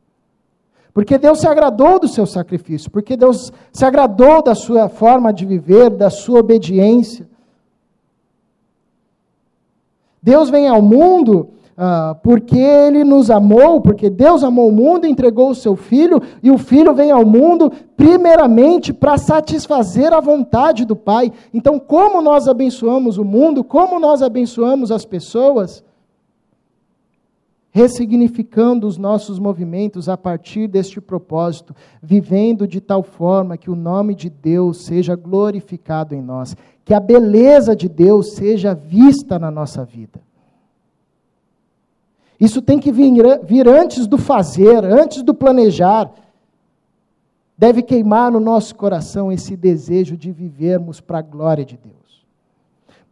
Porque 0.94 1.18
Deus 1.18 1.40
se 1.40 1.48
agradou 1.48 2.02
do 2.02 2.08
seu 2.10 2.26
sacrifício, 2.26 2.92
porque 2.92 3.16
Deus 3.16 3.50
se 3.72 3.86
agradou 3.86 4.44
da 4.44 4.54
sua 4.54 4.90
forma 4.90 5.32
de 5.32 5.46
viver, 5.46 5.90
da 5.90 6.10
sua 6.10 6.42
obediência. 6.42 7.30
Deus 10.22 10.50
vem 10.50 10.68
ao 10.68 10.82
mundo 10.82 11.52
ah, 11.84 12.16
porque 12.22 12.60
Ele 12.60 13.04
nos 13.04 13.32
amou, 13.32 13.82
porque 13.82 14.08
Deus 14.08 14.44
amou 14.44 14.70
o 14.70 14.72
mundo 14.72 15.08
entregou 15.08 15.50
o 15.50 15.56
seu 15.56 15.76
Filho, 15.76 16.22
e 16.44 16.52
o 16.52 16.58
Filho 16.60 16.94
vem 16.94 17.10
ao 17.10 17.26
mundo 17.26 17.72
primeiramente 17.98 18.94
para 18.94 19.18
satisfazer 19.18 20.14
a 20.14 20.20
vontade 20.20 20.86
do 20.86 20.96
Pai. 20.96 21.32
Então, 21.52 21.80
como 21.80 22.22
nós 22.22 22.48
abençoamos 22.48 23.18
o 23.18 23.26
mundo, 23.26 23.64
como 23.64 24.00
nós 24.00 24.22
abençoamos 24.22 24.92
as 24.92 25.06
pessoas? 25.06 25.84
ressignificando 27.74 28.86
os 28.86 28.98
nossos 28.98 29.40
movimentos 29.40 30.10
a 30.10 30.18
partir 30.18 30.68
deste 30.68 31.00
propósito, 31.00 31.74
vivendo 32.04 32.68
de 32.68 32.82
tal 32.82 33.02
forma 33.02 33.56
que 33.56 33.72
o 33.72 33.78
nome 33.78 34.14
de 34.14 34.30
Deus 34.30 34.84
seja 34.84 35.16
glorificado 35.16 36.14
em 36.14 36.22
nós, 36.22 36.54
que 36.84 36.94
a 36.94 37.00
beleza 37.00 37.74
de 37.74 37.88
Deus 37.88 38.34
seja 38.34 38.76
vista 38.76 39.40
na 39.40 39.50
nossa 39.50 39.86
vida. 39.86 40.20
Isso 42.42 42.60
tem 42.60 42.80
que 42.80 42.92
vir, 42.92 43.14
vir 43.44 43.68
antes 43.68 44.08
do 44.08 44.18
fazer, 44.18 44.84
antes 44.84 45.22
do 45.22 45.32
planejar. 45.32 46.12
Deve 47.56 47.84
queimar 47.84 48.32
no 48.32 48.40
nosso 48.40 48.74
coração 48.76 49.32
esse 49.32 49.56
desejo 49.56 50.18
de 50.18 50.32
vivermos 50.32 51.00
para 51.00 51.20
a 51.20 51.22
glória 51.22 51.64
de 51.64 51.78
Deus. 51.78 52.01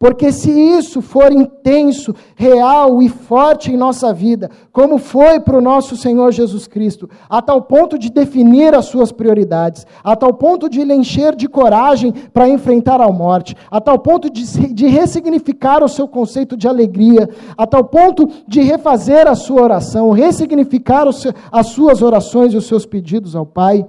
Porque 0.00 0.32
se 0.32 0.50
isso 0.50 1.02
for 1.02 1.30
intenso, 1.30 2.14
real 2.34 3.02
e 3.02 3.08
forte 3.10 3.70
em 3.70 3.76
nossa 3.76 4.14
vida, 4.14 4.50
como 4.72 4.96
foi 4.96 5.38
para 5.38 5.58
o 5.58 5.60
nosso 5.60 5.94
Senhor 5.94 6.32
Jesus 6.32 6.66
Cristo, 6.66 7.06
a 7.28 7.42
tal 7.42 7.60
ponto 7.60 7.98
de 7.98 8.10
definir 8.10 8.74
as 8.74 8.86
suas 8.86 9.12
prioridades, 9.12 9.86
a 10.02 10.16
tal 10.16 10.32
ponto 10.32 10.70
de 10.70 10.82
lhe 10.82 10.94
encher 10.94 11.36
de 11.36 11.46
coragem 11.46 12.12
para 12.32 12.48
enfrentar 12.48 12.98
a 12.98 13.12
morte, 13.12 13.54
a 13.70 13.78
tal 13.78 13.98
ponto 13.98 14.30
de, 14.30 14.72
de 14.72 14.86
ressignificar 14.86 15.84
o 15.84 15.88
seu 15.88 16.08
conceito 16.08 16.56
de 16.56 16.66
alegria, 16.66 17.28
a 17.54 17.66
tal 17.66 17.84
ponto 17.84 18.26
de 18.48 18.62
refazer 18.62 19.28
a 19.28 19.34
sua 19.34 19.60
oração, 19.60 20.12
ressignificar 20.12 21.12
seu, 21.12 21.34
as 21.52 21.66
suas 21.66 22.00
orações 22.00 22.54
e 22.54 22.56
os 22.56 22.64
seus 22.64 22.86
pedidos 22.86 23.36
ao 23.36 23.44
Pai. 23.44 23.86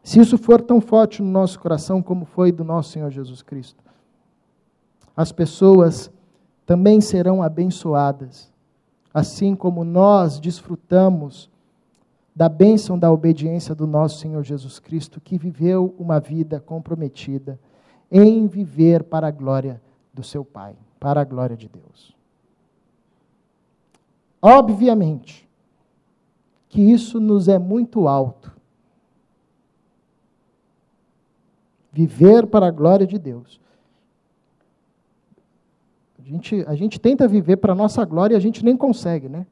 Se 0.00 0.20
isso 0.20 0.38
for 0.38 0.62
tão 0.62 0.80
forte 0.80 1.20
no 1.20 1.28
nosso 1.28 1.58
coração 1.58 2.00
como 2.00 2.24
foi 2.24 2.52
do 2.52 2.62
nosso 2.62 2.90
Senhor 2.90 3.10
Jesus 3.10 3.42
Cristo, 3.42 3.89
as 5.16 5.32
pessoas 5.32 6.10
também 6.64 7.00
serão 7.00 7.42
abençoadas, 7.42 8.52
assim 9.12 9.54
como 9.54 9.84
nós 9.84 10.38
desfrutamos 10.38 11.50
da 12.34 12.48
bênção 12.48 12.98
da 12.98 13.10
obediência 13.10 13.74
do 13.74 13.86
nosso 13.86 14.18
Senhor 14.18 14.42
Jesus 14.42 14.78
Cristo, 14.78 15.20
que 15.20 15.36
viveu 15.36 15.94
uma 15.98 16.20
vida 16.20 16.60
comprometida 16.60 17.58
em 18.10 18.46
viver 18.46 19.04
para 19.04 19.28
a 19.28 19.30
glória 19.30 19.82
do 20.14 20.22
seu 20.22 20.44
Pai, 20.44 20.76
para 20.98 21.20
a 21.20 21.24
glória 21.24 21.56
de 21.56 21.68
Deus. 21.68 22.16
Obviamente 24.40 25.48
que 26.68 26.80
isso 26.80 27.20
nos 27.20 27.48
é 27.48 27.58
muito 27.58 28.06
alto. 28.06 28.56
Viver 31.92 32.46
para 32.46 32.68
a 32.68 32.70
glória 32.70 33.06
de 33.06 33.18
Deus 33.18 33.60
gente, 36.30 36.64
a 36.66 36.74
gente 36.74 37.00
tenta 37.00 37.26
viver 37.26 37.56
para 37.56 37.72
a 37.72 37.76
nossa 37.76 38.04
glória 38.04 38.34
e 38.34 38.36
a 38.36 38.40
gente 38.40 38.64
nem 38.64 38.76
consegue, 38.76 39.28
né? 39.28 39.46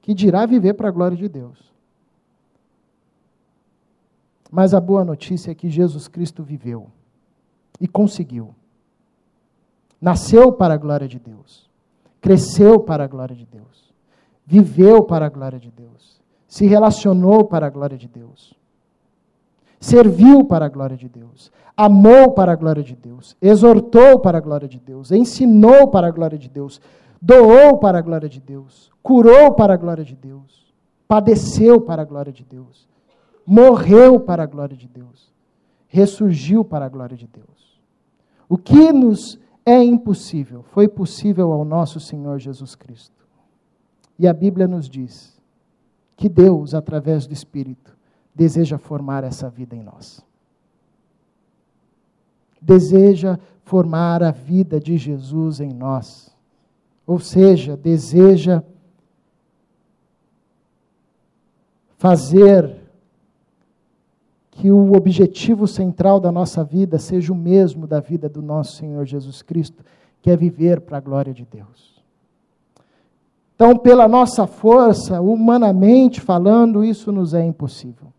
Que 0.00 0.14
dirá 0.14 0.46
viver 0.46 0.74
para 0.74 0.88
a 0.88 0.92
glória 0.92 1.16
de 1.16 1.28
Deus. 1.28 1.72
Mas 4.50 4.72
a 4.72 4.80
boa 4.80 5.04
notícia 5.04 5.50
é 5.50 5.54
que 5.54 5.68
Jesus 5.68 6.06
Cristo 6.06 6.42
viveu 6.42 6.86
e 7.80 7.88
conseguiu. 7.88 8.54
Nasceu 10.00 10.52
para 10.52 10.74
a 10.74 10.76
glória 10.76 11.08
de 11.08 11.18
Deus. 11.18 11.68
Cresceu 12.20 12.78
para 12.78 13.04
a 13.04 13.08
glória 13.08 13.34
de 13.34 13.46
Deus. 13.46 13.92
Viveu 14.46 15.02
para 15.02 15.26
a 15.26 15.28
glória 15.28 15.58
de 15.58 15.70
Deus. 15.70 16.20
Se 16.46 16.66
relacionou 16.66 17.44
para 17.44 17.66
a 17.66 17.70
glória 17.70 17.98
de 17.98 18.06
Deus. 18.06 18.54
Serviu 19.84 20.42
para 20.44 20.64
a 20.64 20.68
glória 20.68 20.96
de 20.96 21.10
Deus, 21.10 21.52
amou 21.76 22.32
para 22.32 22.52
a 22.52 22.56
glória 22.56 22.82
de 22.82 22.96
Deus, 22.96 23.36
exortou 23.40 24.18
para 24.18 24.38
a 24.38 24.40
glória 24.40 24.66
de 24.66 24.80
Deus, 24.80 25.12
ensinou 25.12 25.88
para 25.88 26.06
a 26.06 26.10
glória 26.10 26.38
de 26.38 26.48
Deus, 26.48 26.80
doou 27.20 27.76
para 27.76 27.98
a 27.98 28.00
glória 28.00 28.28
de 28.28 28.40
Deus, 28.40 28.90
curou 29.02 29.52
para 29.52 29.74
a 29.74 29.76
glória 29.76 30.02
de 30.02 30.16
Deus, 30.16 30.72
padeceu 31.06 31.82
para 31.82 32.00
a 32.00 32.04
glória 32.04 32.32
de 32.32 32.42
Deus, 32.42 32.88
morreu 33.44 34.18
para 34.18 34.44
a 34.44 34.46
glória 34.46 34.74
de 34.74 34.88
Deus, 34.88 35.30
ressurgiu 35.86 36.64
para 36.64 36.86
a 36.86 36.88
glória 36.88 37.16
de 37.16 37.26
Deus. 37.26 37.78
O 38.48 38.56
que 38.56 38.90
nos 38.90 39.38
é 39.66 39.84
impossível 39.84 40.62
foi 40.62 40.88
possível 40.88 41.52
ao 41.52 41.62
nosso 41.62 42.00
Senhor 42.00 42.38
Jesus 42.38 42.74
Cristo. 42.74 43.22
E 44.18 44.26
a 44.26 44.32
Bíblia 44.32 44.66
nos 44.66 44.88
diz 44.88 45.38
que 46.16 46.28
Deus, 46.28 46.72
através 46.72 47.26
do 47.26 47.34
Espírito, 47.34 47.93
deseja 48.34 48.78
formar 48.78 49.24
essa 49.24 49.48
vida 49.48 49.76
em 49.76 49.82
nós. 49.82 50.24
Deseja 52.60 53.38
formar 53.62 54.22
a 54.22 54.30
vida 54.30 54.80
de 54.80 54.96
Jesus 54.96 55.60
em 55.60 55.72
nós. 55.72 56.34
Ou 57.06 57.18
seja, 57.18 57.76
deseja 57.76 58.62
fazer 61.96 62.84
que 64.50 64.70
o 64.70 64.92
objetivo 64.92 65.66
central 65.66 66.20
da 66.20 66.30
nossa 66.30 66.62
vida 66.62 66.98
seja 66.98 67.32
o 67.32 67.36
mesmo 67.36 67.86
da 67.86 68.00
vida 68.00 68.28
do 68.28 68.40
nosso 68.40 68.76
Senhor 68.76 69.04
Jesus 69.04 69.42
Cristo, 69.42 69.84
que 70.22 70.30
é 70.30 70.36
viver 70.36 70.80
para 70.80 70.98
a 70.98 71.00
glória 71.00 71.34
de 71.34 71.44
Deus. 71.44 72.02
Então, 73.54 73.76
pela 73.76 74.08
nossa 74.08 74.46
força, 74.46 75.20
humanamente 75.20 76.20
falando, 76.20 76.84
isso 76.84 77.12
nos 77.12 77.34
é 77.34 77.44
impossível. 77.44 78.12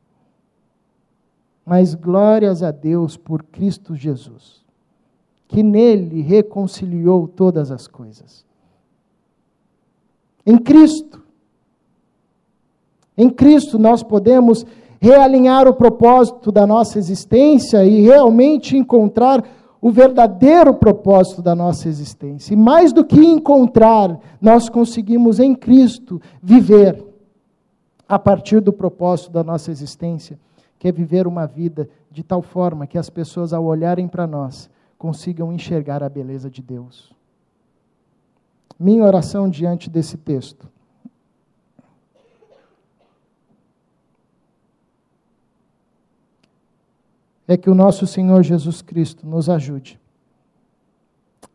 Mas 1.66 1.96
glórias 1.96 2.62
a 2.62 2.72
Deus 2.72 3.18
por 3.18 3.44
Cristo 3.44 3.96
Jesus, 3.96 4.64
que 5.48 5.64
nele 5.64 6.22
reconciliou 6.22 7.28
todas 7.28 7.72
as 7.72 7.88
coisas. 7.88 8.46
Em 10.46 10.58
Cristo, 10.58 11.24
em 13.18 13.30
Cristo 13.30 13.80
nós 13.80 14.04
podemos 14.04 14.66
realinhar 15.00 15.68
o 15.68 15.74
propósito 15.74 16.52
da 16.52 16.68
nossa 16.68 17.00
existência 17.00 17.84
e 17.86 18.02
realmente 18.02 18.78
encontrar 18.78 19.44
o 19.82 19.92
verdadeiro 19.92 20.74
propósito 20.74 21.42
da 21.44 21.54
nossa 21.54 21.88
existência. 21.88 22.54
E 22.54 22.58
mais 22.58 22.92
do 22.92 23.06
que 23.06 23.20
encontrar, 23.20 24.20
nós 24.42 24.68
conseguimos 24.68 25.40
em 25.40 25.54
Cristo 25.54 26.20
viver 26.42 27.06
a 28.08 28.18
partir 28.18 28.62
do 28.62 28.74
propósito 28.74 29.32
da 29.32 29.44
nossa 29.44 29.70
existência, 29.70 30.40
que 30.78 30.88
é 30.88 30.92
viver 30.92 31.28
uma 31.28 31.46
vida 31.46 31.90
de 32.12 32.24
tal 32.24 32.42
forma 32.42 32.88
que 32.88 32.98
as 32.98 33.10
pessoas, 33.10 33.54
ao 33.54 33.66
olharem 33.66 34.08
para 34.08 34.28
nós, 34.28 34.70
consigam 34.98 35.52
enxergar 35.52 36.04
a 36.04 36.10
beleza 36.10 36.50
de 36.50 36.62
Deus. 36.62 37.14
Minha 38.80 39.04
oração 39.04 39.50
diante 39.50 39.90
desse 39.90 40.18
texto 40.18 40.68
é 47.48 47.56
que 47.56 47.70
o 47.70 47.76
nosso 47.76 48.06
Senhor 48.06 48.44
Jesus 48.44 48.82
Cristo 48.82 49.28
nos 49.28 49.50
ajude 49.50 50.00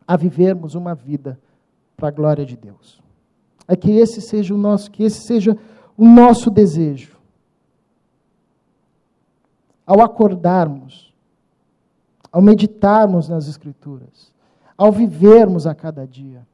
a 0.07 0.17
vivermos 0.17 0.75
uma 0.75 0.95
vida 0.95 1.39
para 1.95 2.07
a 2.07 2.11
glória 2.11 2.45
de 2.45 2.57
Deus. 2.57 3.01
É 3.67 3.75
que 3.75 3.91
esse 3.91 4.21
seja 4.21 4.53
o 4.53 4.57
nosso, 4.57 4.89
que 4.89 5.03
esse 5.03 5.21
seja 5.25 5.57
o 5.95 6.05
nosso 6.05 6.49
desejo. 6.49 7.20
Ao 9.91 9.99
acordarmos, 9.99 11.13
ao 12.31 12.41
meditarmos 12.41 13.27
nas 13.27 13.49
Escrituras, 13.49 14.31
ao 14.77 14.89
vivermos 14.89 15.67
a 15.67 15.75
cada 15.75 16.07
dia, 16.07 16.47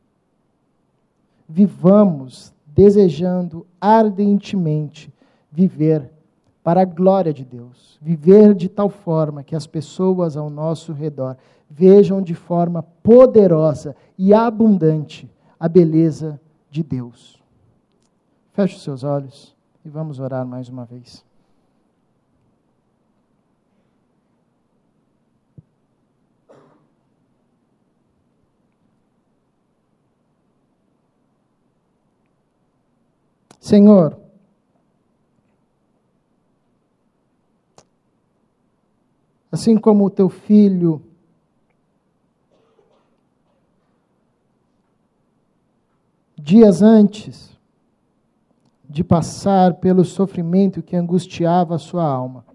vivamos 1.48 2.52
desejando 2.66 3.64
ardentemente 3.80 5.14
viver 5.52 6.10
para 6.64 6.82
a 6.82 6.86
glória 6.86 7.32
de 7.32 7.46
Deus. 7.46 8.00
Viver 8.02 8.56
de 8.56 8.68
tal 8.68 8.90
forma 8.90 9.44
que 9.44 9.56
as 9.56 9.68
pessoas 9.68 10.36
ao 10.36 10.50
nosso 10.50 10.92
redor 10.92 11.38
vejam 11.70 12.24
de 12.24 12.34
forma 12.34 12.82
poderosa 13.04 13.96
e 14.18 14.34
abundante 14.34 15.30
a 15.60 15.70
beleza 15.70 16.42
de 16.72 16.82
Deus. 16.82 17.40
Feche 18.54 18.78
os 18.78 18.82
seus 18.82 19.04
olhos 19.04 19.56
e 19.86 19.90
vamos 19.90 20.20
orar 20.20 20.44
mais 20.44 20.70
uma 20.70 20.86
vez. 20.86 21.27
Senhor, 33.68 34.18
assim 39.52 39.76
como 39.76 40.06
o 40.06 40.10
teu 40.10 40.30
filho 40.30 41.02
dias 46.38 46.82
antes 46.82 47.60
de 48.88 49.04
passar 49.04 49.74
pelo 49.74 50.06
sofrimento 50.06 50.82
que 50.82 50.96
angustiava 50.96 51.76
a 51.76 51.78
sua 51.78 52.06
alma, 52.06 52.46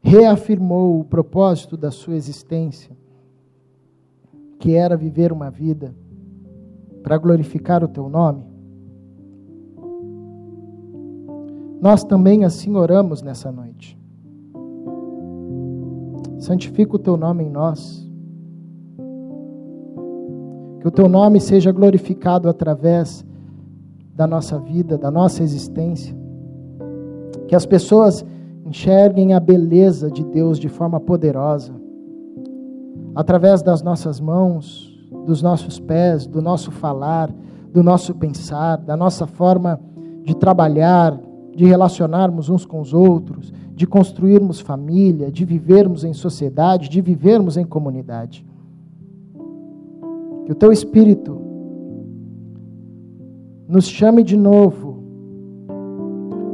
reafirmou 0.00 1.00
o 1.00 1.04
propósito 1.04 1.76
da 1.76 1.90
sua 1.90 2.14
existência, 2.14 2.96
que 4.60 4.76
era 4.76 4.96
viver 4.96 5.32
uma 5.32 5.50
vida 5.50 5.92
para 7.04 7.16
glorificar 7.16 7.84
o 7.84 7.88
teu 7.88 8.08
nome. 8.08 8.42
Nós 11.80 12.02
também 12.02 12.44
assim 12.44 12.74
oramos 12.74 13.22
nessa 13.22 13.52
noite 13.52 13.96
santifica 16.44 16.96
o 16.96 16.98
teu 16.98 17.16
nome 17.16 17.44
em 17.44 17.50
nós. 17.50 18.06
Que 20.80 20.86
o 20.86 20.90
teu 20.90 21.08
nome 21.08 21.40
seja 21.40 21.72
glorificado 21.72 22.48
através 22.48 23.24
da 24.14 24.26
nossa 24.26 24.58
vida, 24.58 24.98
da 24.98 25.10
nossa 25.10 25.42
existência. 25.42 26.14
Que 27.48 27.56
as 27.56 27.64
pessoas 27.64 28.24
enxerguem 28.66 29.32
a 29.32 29.40
beleza 29.40 30.10
de 30.10 30.22
Deus 30.22 30.58
de 30.58 30.68
forma 30.68 31.00
poderosa, 31.00 31.72
através 33.14 33.62
das 33.62 33.82
nossas 33.82 34.20
mãos, 34.20 34.93
dos 35.26 35.42
nossos 35.42 35.80
pés, 35.80 36.26
do 36.26 36.42
nosso 36.42 36.70
falar, 36.70 37.30
do 37.72 37.82
nosso 37.82 38.14
pensar, 38.14 38.76
da 38.76 38.96
nossa 38.96 39.26
forma 39.26 39.80
de 40.22 40.34
trabalhar, 40.36 41.18
de 41.54 41.64
relacionarmos 41.64 42.48
uns 42.48 42.64
com 42.64 42.80
os 42.80 42.92
outros, 42.92 43.52
de 43.74 43.86
construirmos 43.86 44.60
família, 44.60 45.30
de 45.30 45.44
vivermos 45.44 46.04
em 46.04 46.12
sociedade, 46.12 46.88
de 46.88 47.00
vivermos 47.00 47.56
em 47.56 47.64
comunidade. 47.64 48.46
Que 50.44 50.52
o 50.52 50.54
teu 50.54 50.70
Espírito 50.70 51.40
nos 53.68 53.86
chame 53.86 54.22
de 54.22 54.36
novo 54.36 55.02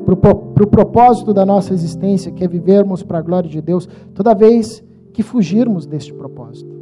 para 0.05 0.65
o 0.65 0.67
propósito 0.67 1.33
da 1.33 1.47
nossa 1.47 1.73
existência, 1.73 2.33
que 2.33 2.43
é 2.43 2.49
vivermos 2.49 3.03
para 3.03 3.19
a 3.19 3.23
glória 3.23 3.49
de 3.49 3.61
Deus, 3.61 3.89
toda 4.15 4.35
vez 4.35 4.83
que 5.13 5.23
fugirmos 5.23 5.87
deste 5.87 6.13
propósito. 6.13 6.80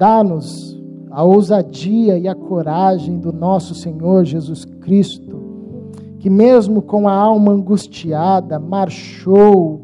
Dá-nos 0.00 0.80
a 1.10 1.22
ousadia 1.22 2.16
e 2.16 2.26
a 2.26 2.34
coragem 2.34 3.18
do 3.18 3.34
nosso 3.34 3.74
Senhor 3.74 4.24
Jesus 4.24 4.64
Cristo 4.64 5.38
que, 6.18 6.30
mesmo 6.30 6.80
com 6.80 7.06
a 7.06 7.12
alma 7.12 7.52
angustiada, 7.52 8.58
marchou 8.58 9.82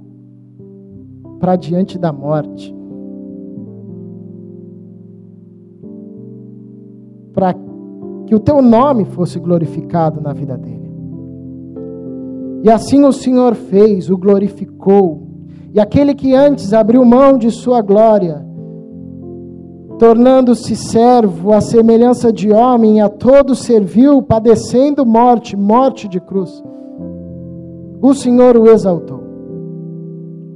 para 1.39 1.55
diante 1.55 1.99
da 1.99 2.15
morte, 2.15 2.75
para 7.35 7.55
que 8.25 8.35
o 8.35 8.41
teu 8.41 8.63
nome 8.63 9.05
fosse 9.05 9.39
glorificado 9.39 10.19
na 10.19 10.33
vida 10.33 10.57
dele. 10.57 10.91
E 12.63 12.71
assim 12.71 13.05
o 13.05 13.13
Senhor 13.13 13.55
fez, 13.55 14.09
o 14.09 14.17
glorificou. 14.17 15.27
E 15.75 15.79
aquele 15.79 16.15
que 16.15 16.35
antes 16.35 16.73
abriu 16.73 17.05
mão 17.05 17.37
de 17.37 17.51
sua 17.51 17.83
glória, 17.83 18.46
tornando-se 19.99 20.77
servo 20.77 21.53
à 21.53 21.61
semelhança 21.61 22.33
de 22.33 22.51
homem, 22.51 23.01
a 23.01 23.09
todos 23.09 23.61
serviu, 23.61 24.23
padecendo 24.23 25.07
morte, 25.07 25.57
morte 25.57 26.07
de 26.07 26.21
cruz. 26.21 26.63
O 28.01 28.13
Senhor 28.13 28.57
o 28.57 28.69
exaltou. 28.69 29.25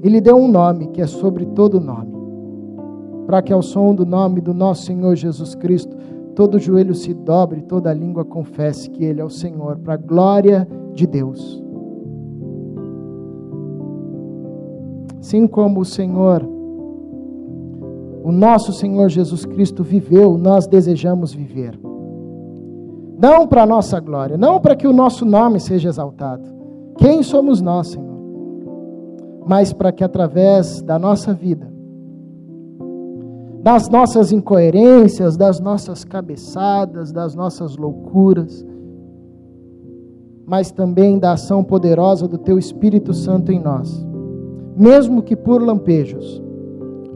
E 0.02 0.08
lhe 0.08 0.20
deu 0.20 0.36
um 0.36 0.48
nome 0.48 0.88
que 0.88 1.00
é 1.00 1.06
sobre 1.06 1.46
todo 1.46 1.80
nome, 1.80 2.12
para 3.26 3.42
que 3.42 3.52
ao 3.52 3.62
som 3.62 3.94
do 3.94 4.04
nome 4.04 4.40
do 4.40 4.52
nosso 4.52 4.84
Senhor 4.84 5.14
Jesus 5.14 5.54
Cristo, 5.54 5.96
todo 6.34 6.58
joelho 6.58 6.94
se 6.94 7.12
dobre, 7.12 7.62
toda 7.62 7.92
língua 7.92 8.24
confesse 8.24 8.90
que 8.90 9.04
Ele 9.04 9.20
é 9.20 9.24
o 9.24 9.30
Senhor, 9.30 9.78
para 9.78 9.94
a 9.94 9.98
glória 9.98 10.68
de 10.94 11.06
Deus. 11.06 11.62
Assim 15.18 15.46
como 15.46 15.80
o 15.80 15.84
Senhor, 15.84 16.46
o 18.22 18.30
nosso 18.30 18.72
Senhor 18.72 19.08
Jesus 19.08 19.44
Cristo 19.44 19.82
viveu, 19.82 20.36
nós 20.36 20.66
desejamos 20.66 21.32
viver. 21.32 21.78
Não 23.18 23.46
para 23.46 23.62
a 23.62 23.66
nossa 23.66 24.00
glória, 24.00 24.36
não 24.36 24.60
para 24.60 24.76
que 24.76 24.86
o 24.86 24.92
nosso 24.92 25.24
nome 25.24 25.60
seja 25.60 25.88
exaltado. 25.88 26.44
Quem 26.96 27.22
somos 27.22 27.60
nós, 27.60 27.88
Senhor? 27.88 28.18
Mas 29.46 29.72
para 29.72 29.92
que 29.92 30.04
através 30.04 30.80
da 30.82 30.98
nossa 30.98 31.32
vida, 31.32 31.70
das 33.62 33.88
nossas 33.88 34.32
incoerências, 34.32 35.36
das 35.36 35.60
nossas 35.60 36.04
cabeçadas, 36.04 37.12
das 37.12 37.34
nossas 37.34 37.76
loucuras, 37.76 38.64
mas 40.46 40.70
também 40.70 41.18
da 41.18 41.32
ação 41.32 41.62
poderosa 41.62 42.26
do 42.26 42.38
Teu 42.38 42.58
Espírito 42.58 43.12
Santo 43.12 43.52
em 43.52 43.60
nós, 43.60 44.04
mesmo 44.76 45.22
que 45.22 45.36
por 45.36 45.62
lampejos, 45.62 46.42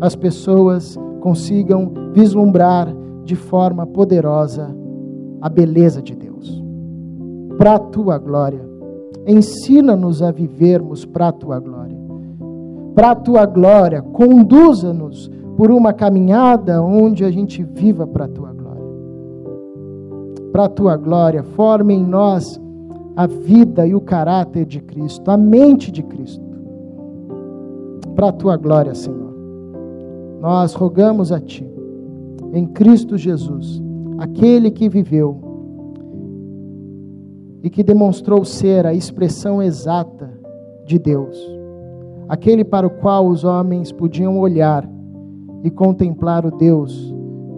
as 0.00 0.16
pessoas 0.16 0.98
consigam 1.20 1.92
vislumbrar 2.12 2.94
de 3.24 3.34
forma 3.34 3.86
poderosa 3.86 4.74
a 5.40 5.48
beleza 5.48 6.02
de 6.02 6.14
Deus. 6.14 6.62
Para 7.56 7.74
a 7.74 7.78
tua 7.78 8.18
glória. 8.18 8.60
Ensina-nos 9.26 10.22
a 10.22 10.30
vivermos 10.30 11.04
para 11.04 11.28
a 11.28 11.32
tua 11.32 11.58
glória. 11.58 11.96
Para 12.94 13.12
a 13.12 13.14
tua 13.14 13.46
glória, 13.46 14.02
conduza-nos 14.02 15.30
por 15.56 15.70
uma 15.70 15.92
caminhada 15.92 16.82
onde 16.82 17.24
a 17.24 17.30
gente 17.30 17.62
viva 17.62 18.06
para 18.06 18.26
a 18.26 18.28
tua 18.28 18.52
glória. 18.52 18.84
Para 20.52 20.64
a 20.64 20.68
tua 20.68 20.96
glória, 20.96 21.42
forme 21.42 21.94
em 21.94 22.04
nós 22.04 22.60
a 23.16 23.26
vida 23.26 23.86
e 23.86 23.94
o 23.94 24.00
caráter 24.00 24.66
de 24.66 24.80
Cristo, 24.80 25.30
a 25.30 25.36
mente 25.36 25.90
de 25.90 26.02
Cristo. 26.02 26.44
Para 28.14 28.28
a 28.28 28.32
tua 28.32 28.56
glória, 28.56 28.94
Senhor. 28.94 29.23
Nós 30.44 30.74
rogamos 30.74 31.32
a 31.32 31.40
ti, 31.40 31.66
em 32.52 32.66
Cristo 32.66 33.16
Jesus, 33.16 33.82
aquele 34.18 34.70
que 34.70 34.90
viveu 34.90 35.40
e 37.62 37.70
que 37.70 37.82
demonstrou 37.82 38.44
ser 38.44 38.84
a 38.84 38.92
expressão 38.92 39.62
exata 39.62 40.30
de 40.84 40.98
Deus, 40.98 41.34
aquele 42.28 42.62
para 42.62 42.86
o 42.86 42.90
qual 42.90 43.26
os 43.26 43.42
homens 43.42 43.90
podiam 43.90 44.38
olhar 44.38 44.86
e 45.62 45.70
contemplar 45.70 46.44
o 46.44 46.50
Deus 46.50 47.14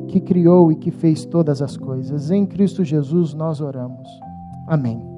que 0.06 0.20
criou 0.20 0.70
e 0.70 0.76
que 0.76 0.92
fez 0.92 1.24
todas 1.24 1.60
as 1.60 1.76
coisas. 1.76 2.30
Em 2.30 2.46
Cristo 2.46 2.84
Jesus 2.84 3.34
nós 3.34 3.60
oramos. 3.60 4.06
Amém. 4.68 5.15